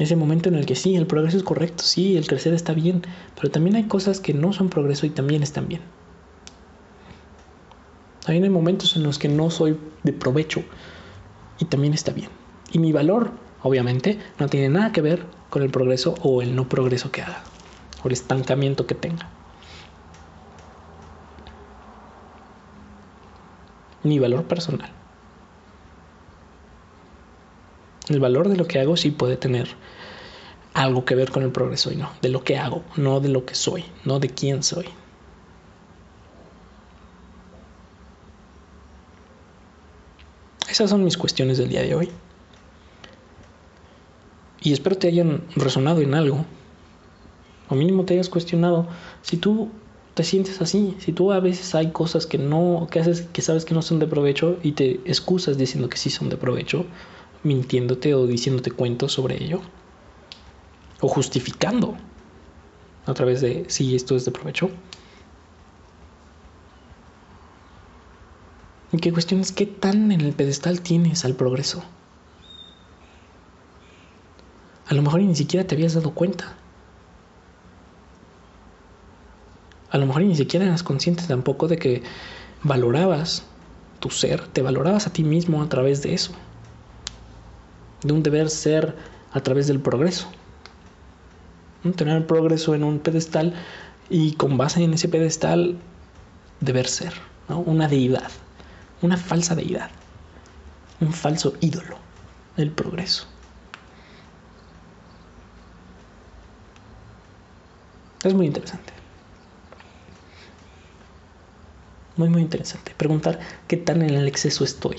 Ese 0.00 0.16
momento 0.16 0.48
en 0.48 0.54
el 0.54 0.66
que 0.66 0.74
sí, 0.74 0.96
el 0.96 1.06
progreso 1.06 1.36
es 1.36 1.42
correcto, 1.42 1.82
sí, 1.82 2.16
el 2.16 2.26
crecer 2.26 2.54
está 2.54 2.72
bien, 2.72 3.02
pero 3.34 3.50
también 3.50 3.76
hay 3.76 3.84
cosas 3.84 4.20
que 4.20 4.34
no 4.34 4.52
son 4.52 4.68
progreso 4.68 5.06
y 5.06 5.10
también 5.10 5.42
están 5.42 5.68
bien. 5.68 5.82
También 8.24 8.44
hay 8.44 8.50
momentos 8.50 8.96
en 8.96 9.02
los 9.02 9.18
que 9.18 9.28
no 9.28 9.50
soy 9.50 9.76
de 10.02 10.12
provecho 10.12 10.62
y 11.58 11.64
también 11.64 11.94
está 11.94 12.12
bien. 12.12 12.30
Y 12.72 12.78
mi 12.78 12.92
valor, 12.92 13.32
obviamente, 13.62 14.18
no 14.38 14.48
tiene 14.48 14.68
nada 14.68 14.92
que 14.92 15.00
ver 15.00 15.26
con 15.48 15.62
el 15.62 15.70
progreso 15.70 16.14
o 16.22 16.42
el 16.42 16.54
no 16.54 16.68
progreso 16.68 17.10
que 17.10 17.22
haga, 17.22 17.42
o 18.04 18.08
el 18.08 18.12
estancamiento 18.12 18.86
que 18.86 18.94
tenga. 18.94 19.28
Mi 24.02 24.18
valor 24.18 24.44
personal. 24.44 24.99
El 28.10 28.18
valor 28.18 28.48
de 28.48 28.56
lo 28.56 28.66
que 28.66 28.80
hago 28.80 28.96
sí 28.96 29.12
puede 29.12 29.36
tener 29.36 29.68
algo 30.74 31.04
que 31.04 31.14
ver 31.14 31.30
con 31.30 31.44
el 31.44 31.52
progreso 31.52 31.92
y 31.92 31.96
no, 31.96 32.10
de 32.20 32.28
lo 32.28 32.42
que 32.42 32.58
hago, 32.58 32.82
no 32.96 33.20
de 33.20 33.28
lo 33.28 33.46
que 33.46 33.54
soy, 33.54 33.84
no 34.04 34.18
de 34.18 34.28
quién 34.28 34.64
soy. 34.64 34.86
Esas 40.68 40.90
son 40.90 41.04
mis 41.04 41.16
cuestiones 41.16 41.58
del 41.58 41.68
día 41.68 41.82
de 41.82 41.94
hoy. 41.94 42.10
Y 44.60 44.72
espero 44.72 44.98
te 44.98 45.06
hayan 45.06 45.44
resonado 45.54 46.00
en 46.00 46.14
algo. 46.14 46.44
O 47.68 47.76
mínimo 47.76 48.04
te 48.04 48.14
hayas 48.14 48.28
cuestionado 48.28 48.88
si 49.22 49.36
tú 49.36 49.70
te 50.14 50.24
sientes 50.24 50.60
así, 50.60 50.96
si 50.98 51.12
tú 51.12 51.30
a 51.30 51.38
veces 51.38 51.76
hay 51.76 51.92
cosas 51.92 52.26
que 52.26 52.38
no 52.38 52.88
que 52.90 52.98
haces 52.98 53.22
que 53.32 53.40
sabes 53.40 53.64
que 53.64 53.74
no 53.74 53.82
son 53.82 54.00
de 54.00 54.08
provecho 54.08 54.58
y 54.64 54.72
te 54.72 55.00
excusas 55.04 55.56
diciendo 55.56 55.88
que 55.88 55.96
sí 55.96 56.10
son 56.10 56.28
de 56.28 56.36
provecho, 56.36 56.84
mintiéndote 57.42 58.14
o 58.14 58.26
diciéndote 58.26 58.70
cuentos 58.70 59.12
sobre 59.12 59.42
ello, 59.42 59.60
o 61.00 61.08
justificando 61.08 61.96
a 63.06 63.14
través 63.14 63.40
de 63.40 63.64
si 63.68 63.94
esto 63.94 64.16
es 64.16 64.24
de 64.24 64.30
provecho. 64.30 64.70
Y 68.92 68.98
qué 68.98 69.12
cuestión 69.12 69.40
es 69.40 69.52
qué 69.52 69.66
tan 69.66 70.12
en 70.12 70.20
el 70.20 70.32
pedestal 70.32 70.80
tienes 70.80 71.24
al 71.24 71.34
progreso. 71.34 71.82
A 74.88 74.94
lo 74.94 75.02
mejor 75.02 75.22
ni 75.22 75.36
siquiera 75.36 75.66
te 75.66 75.76
habías 75.76 75.94
dado 75.94 76.10
cuenta. 76.10 76.56
A 79.90 79.98
lo 79.98 80.06
mejor 80.06 80.22
ni 80.22 80.36
siquiera 80.36 80.66
eras 80.66 80.82
consciente 80.82 81.24
tampoco 81.26 81.68
de 81.68 81.78
que 81.78 82.02
valorabas 82.62 83.44
tu 84.00 84.10
ser, 84.10 84.46
te 84.48 84.62
valorabas 84.62 85.06
a 85.06 85.12
ti 85.12 85.24
mismo 85.24 85.62
a 85.62 85.68
través 85.68 86.02
de 86.02 86.14
eso 86.14 86.32
de 88.02 88.12
un 88.12 88.22
deber 88.22 88.50
ser 88.50 88.96
a 89.32 89.40
través 89.40 89.66
del 89.66 89.80
progreso. 89.80 90.30
Tener 91.96 92.16
el 92.16 92.24
progreso 92.24 92.74
en 92.74 92.84
un 92.84 92.98
pedestal 92.98 93.54
y 94.08 94.32
con 94.32 94.58
base 94.58 94.82
en 94.82 94.94
ese 94.94 95.08
pedestal 95.08 95.78
deber 96.60 96.86
ser, 96.86 97.14
una 97.48 97.88
deidad, 97.88 98.30
una 99.02 99.16
falsa 99.16 99.54
deidad, 99.54 99.90
un 101.00 101.12
falso 101.12 101.54
ídolo, 101.60 101.96
el 102.56 102.70
progreso. 102.70 103.26
Es 108.22 108.34
muy 108.34 108.46
interesante. 108.46 108.92
Muy, 112.16 112.28
muy 112.28 112.42
interesante. 112.42 112.94
Preguntar 112.94 113.38
qué 113.66 113.78
tan 113.78 114.02
en 114.02 114.10
el 114.10 114.28
exceso 114.28 114.62
estoy 114.62 114.98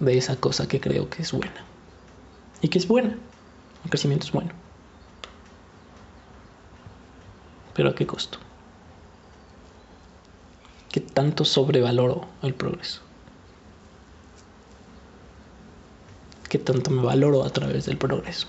de 0.00 0.16
esa 0.16 0.36
cosa 0.36 0.68
que 0.68 0.80
creo 0.80 1.08
que 1.08 1.22
es 1.22 1.32
buena. 1.32 1.64
Y 2.60 2.68
que 2.68 2.78
es 2.78 2.88
buena. 2.88 3.16
El 3.84 3.90
crecimiento 3.90 4.26
es 4.26 4.32
bueno. 4.32 4.50
Pero 7.74 7.90
a 7.90 7.94
qué 7.94 8.06
costo? 8.06 8.38
¿Qué 10.90 11.00
tanto 11.00 11.44
sobrevaloro 11.44 12.26
el 12.42 12.54
progreso? 12.54 13.02
¿Qué 16.48 16.58
tanto 16.58 16.90
me 16.90 17.02
valoro 17.02 17.44
a 17.44 17.50
través 17.50 17.86
del 17.86 17.98
progreso? 17.98 18.48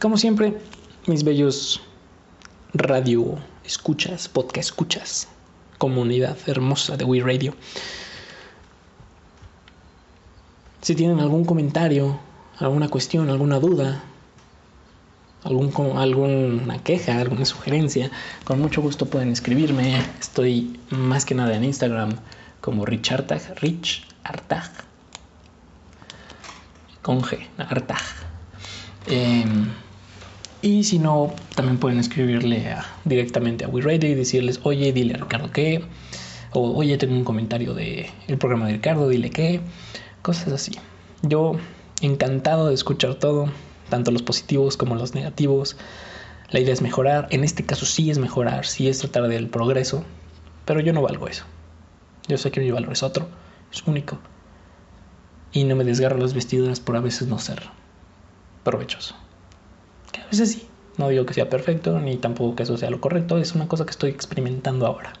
Como 0.00 0.16
siempre, 0.16 0.58
mis 1.06 1.22
bellos 1.22 1.80
radio 2.74 3.38
escuchas, 3.64 4.28
podcast 4.28 4.70
escuchas, 4.70 5.28
comunidad 5.78 6.36
hermosa 6.46 6.96
de 6.96 7.04
We 7.04 7.20
Radio. 7.20 7.54
Si 10.80 10.94
tienen 10.94 11.18
algún 11.18 11.44
comentario, 11.44 12.18
alguna 12.58 12.88
cuestión, 12.88 13.30
alguna 13.30 13.58
duda, 13.58 14.02
algún, 15.42 15.72
alguna 15.96 16.78
queja, 16.82 17.18
alguna 17.18 17.44
sugerencia, 17.44 18.10
con 18.44 18.60
mucho 18.60 18.80
gusto 18.80 19.06
pueden 19.06 19.30
escribirme. 19.30 20.00
Estoy 20.20 20.78
más 20.90 21.24
que 21.24 21.34
nada 21.34 21.54
en 21.56 21.64
Instagram 21.64 22.10
como 22.60 22.86
Richartag, 22.86 23.56
Rich 23.60 24.06
Artag, 24.22 24.70
con 27.02 27.22
G, 27.22 27.38
Artag. 27.58 28.02
Em, 29.06 29.68
y 30.62 30.84
si 30.84 30.98
no, 30.98 31.34
también 31.56 31.78
pueden 31.78 31.98
escribirle 31.98 32.76
directamente 33.04 33.64
a 33.64 33.68
WeRadio 33.68 34.10
y 34.10 34.14
decirles, 34.14 34.60
oye, 34.62 34.92
dile 34.92 35.14
a 35.14 35.18
Ricardo 35.18 35.50
qué, 35.50 35.84
o 36.52 36.72
oye, 36.76 36.98
tengo 36.98 37.14
un 37.14 37.24
comentario 37.24 37.74
del 37.74 38.06
el 38.28 38.38
programa 38.38 38.66
de 38.66 38.74
Ricardo, 38.74 39.08
dile 39.08 39.30
qué 39.30 39.60
cosas 40.22 40.52
así. 40.52 40.72
Yo 41.22 41.56
encantado 42.00 42.68
de 42.68 42.74
escuchar 42.74 43.16
todo, 43.16 43.50
tanto 43.88 44.10
los 44.10 44.22
positivos 44.22 44.76
como 44.76 44.94
los 44.94 45.14
negativos. 45.14 45.76
La 46.50 46.60
idea 46.60 46.72
es 46.72 46.82
mejorar, 46.82 47.26
en 47.30 47.44
este 47.44 47.64
caso 47.64 47.86
sí 47.86 48.10
es 48.10 48.18
mejorar, 48.18 48.64
sí 48.66 48.88
es 48.88 48.98
tratar 48.98 49.28
del 49.28 49.48
progreso, 49.48 50.04
pero 50.64 50.80
yo 50.80 50.92
no 50.92 51.02
valgo 51.02 51.28
eso. 51.28 51.44
Yo 52.26 52.38
sé 52.38 52.50
que 52.50 52.60
mi 52.60 52.70
valor 52.70 52.92
es 52.92 53.02
otro, 53.02 53.28
es 53.72 53.82
único. 53.86 54.18
Y 55.52 55.64
no 55.64 55.76
me 55.76 55.84
desgarro 55.84 56.18
las 56.18 56.34
vestiduras 56.34 56.80
por 56.80 56.96
a 56.96 57.00
veces 57.00 57.28
no 57.28 57.38
ser 57.38 57.62
provechoso. 58.64 59.14
Que 60.12 60.20
a 60.20 60.26
veces 60.26 60.52
sí, 60.52 60.68
no 60.98 61.08
digo 61.08 61.24
que 61.24 61.34
sea 61.34 61.48
perfecto, 61.48 61.98
ni 62.00 62.16
tampoco 62.16 62.56
que 62.56 62.64
eso 62.64 62.76
sea 62.76 62.90
lo 62.90 63.00
correcto, 63.00 63.38
es 63.38 63.54
una 63.54 63.68
cosa 63.68 63.84
que 63.84 63.92
estoy 63.92 64.10
experimentando 64.10 64.86
ahora 64.86 65.14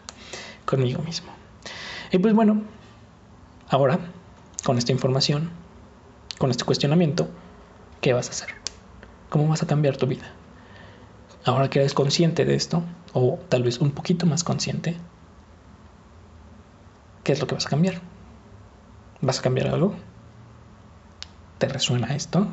conmigo 0.64 1.02
mismo. 1.02 1.32
Y 2.12 2.18
pues 2.18 2.34
bueno, 2.34 2.62
ahora, 3.68 3.98
con 4.64 4.78
esta 4.78 4.92
información, 4.92 5.50
con 6.38 6.50
este 6.50 6.64
cuestionamiento, 6.64 7.28
¿qué 8.00 8.12
vas 8.12 8.28
a 8.28 8.30
hacer? 8.30 8.48
¿Cómo 9.28 9.48
vas 9.48 9.62
a 9.62 9.66
cambiar 9.66 9.96
tu 9.96 10.06
vida? 10.06 10.26
Ahora 11.44 11.70
que 11.70 11.80
eres 11.80 11.94
consciente 11.94 12.44
de 12.44 12.54
esto, 12.54 12.82
o 13.12 13.38
tal 13.48 13.62
vez 13.62 13.78
un 13.78 13.90
poquito 13.90 14.26
más 14.26 14.44
consciente, 14.44 14.96
¿qué 17.24 17.32
es 17.32 17.40
lo 17.40 17.46
que 17.46 17.54
vas 17.54 17.66
a 17.66 17.70
cambiar? 17.70 18.00
¿Vas 19.20 19.38
a 19.38 19.42
cambiar 19.42 19.68
algo? 19.68 19.94
¿Te 21.58 21.68
resuena 21.68 22.14
esto? 22.14 22.46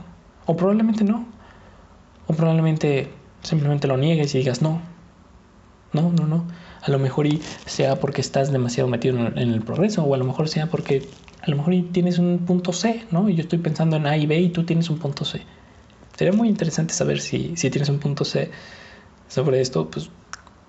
O 0.45 0.55
probablemente 0.55 1.03
no. 1.03 1.25
O 2.27 2.33
probablemente 2.33 3.11
simplemente 3.43 3.87
lo 3.87 3.97
niegues 3.97 4.33
y 4.33 4.39
digas 4.39 4.61
no. 4.61 4.81
No, 5.93 6.11
no, 6.11 6.25
no. 6.25 6.45
A 6.81 6.91
lo 6.91 6.99
mejor 6.99 7.27
y 7.27 7.41
sea 7.65 7.99
porque 7.99 8.21
estás 8.21 8.51
demasiado 8.51 8.89
metido 8.89 9.17
en 9.17 9.37
el 9.37 9.61
progreso, 9.61 10.03
o 10.03 10.13
a 10.13 10.17
lo 10.17 10.25
mejor 10.25 10.49
sea 10.49 10.67
porque 10.67 11.07
a 11.45 11.49
lo 11.51 11.57
mejor 11.57 11.75
tienes 11.91 12.17
un 12.17 12.39
punto 12.39 12.73
C, 12.73 13.05
¿no? 13.11 13.29
Y 13.29 13.35
yo 13.35 13.43
estoy 13.43 13.59
pensando 13.59 13.97
en 13.97 14.07
A 14.07 14.17
y 14.17 14.25
B 14.25 14.39
y 14.39 14.49
tú 14.49 14.63
tienes 14.63 14.89
un 14.89 14.97
punto 14.97 15.25
C. 15.25 15.43
Sería 16.17 16.33
muy 16.33 16.47
interesante 16.47 16.93
saber 16.93 17.19
si, 17.19 17.53
tienes 17.53 17.89
un 17.89 17.99
punto 17.99 18.25
C 18.25 18.49
sobre 19.27 19.61
esto, 19.61 19.89
pues 19.91 20.09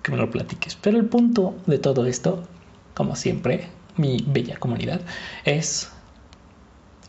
que 0.03 0.11
me 0.11 0.17
lo 0.17 0.29
platiques. 0.29 0.75
Pero 0.75 0.97
el 0.99 1.05
punto 1.05 1.55
de 1.65 1.79
todo 1.79 2.05
esto, 2.05 2.43
como 2.93 3.15
siempre, 3.15 3.69
mi 3.95 4.23
bella 4.27 4.57
comunidad, 4.57 5.01
es 5.45 5.89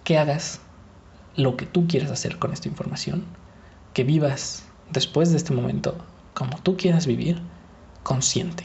que 0.03 0.17
hagas 0.17 0.61
lo 1.37 1.59
que 1.59 1.67
tú 1.67 1.87
quieras 1.87 2.11
hacer 2.11 2.39
con 2.39 2.55
esta 2.55 2.69
información, 2.69 3.27
que 3.93 4.03
vivas 4.03 4.65
después 4.91 5.31
de 5.31 5.37
este 5.37 5.53
momento 5.53 5.99
como 6.33 6.59
tú 6.63 6.77
quieras 6.77 7.07
vivir, 7.07 7.43
consciente, 8.03 8.65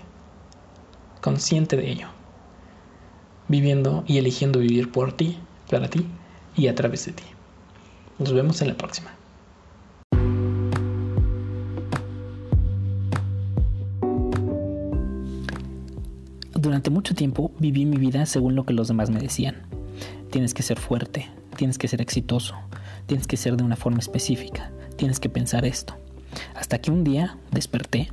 consciente 1.20 1.76
de 1.76 1.92
ello 1.92 2.13
viviendo 3.54 4.04
y 4.08 4.18
eligiendo 4.18 4.58
vivir 4.58 4.92
por 4.92 5.14
ti, 5.14 5.38
para 5.70 5.88
ti 5.88 6.04
y 6.58 6.70
a 6.70 6.74
través 6.74 7.06
de 7.06 7.12
ti. 7.12 7.24
Nos 8.18 8.34
vemos 8.34 8.60
en 8.64 8.70
la 8.70 8.74
próxima. 8.74 9.12
Durante 16.56 16.90
mucho 16.90 17.14
tiempo 17.14 17.52
viví 17.60 17.86
mi 17.86 17.98
vida 17.98 18.26
según 18.26 18.56
lo 18.56 18.66
que 18.66 18.74
los 18.74 18.88
demás 18.88 19.12
me 19.12 19.20
decían. 19.20 19.68
Tienes 20.32 20.56
que 20.56 20.64
ser 20.64 20.80
fuerte, 20.80 21.30
tienes 21.56 21.78
que 21.78 21.88
ser 21.88 22.02
exitoso, 22.02 22.56
tienes 23.06 23.28
que 23.28 23.38
ser 23.38 23.56
de 23.56 23.64
una 23.64 23.76
forma 23.76 24.00
específica, 24.00 24.72
tienes 24.96 25.20
que 25.20 25.30
pensar 25.30 25.64
esto. 25.64 25.94
Hasta 26.56 26.80
que 26.80 26.90
un 26.90 27.04
día 27.04 27.38
desperté 27.52 28.12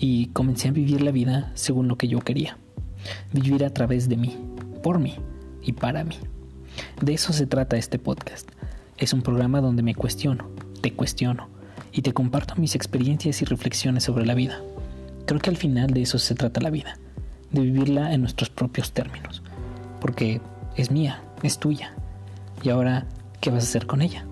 y 0.00 0.26
comencé 0.28 0.66
a 0.66 0.72
vivir 0.72 1.00
la 1.00 1.12
vida 1.12 1.52
según 1.54 1.86
lo 1.86 1.96
que 1.96 2.08
yo 2.08 2.18
quería 2.18 2.58
vivir 3.32 3.64
a 3.64 3.70
través 3.70 4.08
de 4.08 4.16
mí, 4.16 4.36
por 4.82 4.98
mí 4.98 5.16
y 5.62 5.72
para 5.72 6.04
mí. 6.04 6.16
De 7.00 7.14
eso 7.14 7.32
se 7.32 7.46
trata 7.46 7.76
este 7.76 7.98
podcast. 7.98 8.48
Es 8.96 9.12
un 9.12 9.22
programa 9.22 9.60
donde 9.60 9.82
me 9.82 9.94
cuestiono, 9.94 10.48
te 10.80 10.92
cuestiono 10.92 11.48
y 11.92 12.02
te 12.02 12.12
comparto 12.12 12.56
mis 12.56 12.74
experiencias 12.74 13.42
y 13.42 13.44
reflexiones 13.44 14.04
sobre 14.04 14.26
la 14.26 14.34
vida. 14.34 14.60
Creo 15.26 15.40
que 15.40 15.50
al 15.50 15.56
final 15.56 15.88
de 15.88 16.02
eso 16.02 16.18
se 16.18 16.34
trata 16.34 16.60
la 16.60 16.70
vida, 16.70 16.98
de 17.50 17.60
vivirla 17.60 18.12
en 18.12 18.20
nuestros 18.20 18.50
propios 18.50 18.92
términos, 18.92 19.42
porque 20.00 20.40
es 20.76 20.90
mía, 20.90 21.22
es 21.42 21.58
tuya. 21.58 21.94
Y 22.62 22.70
ahora, 22.70 23.06
¿qué 23.40 23.50
vas 23.50 23.64
a 23.64 23.68
hacer 23.68 23.86
con 23.86 24.02
ella? 24.02 24.27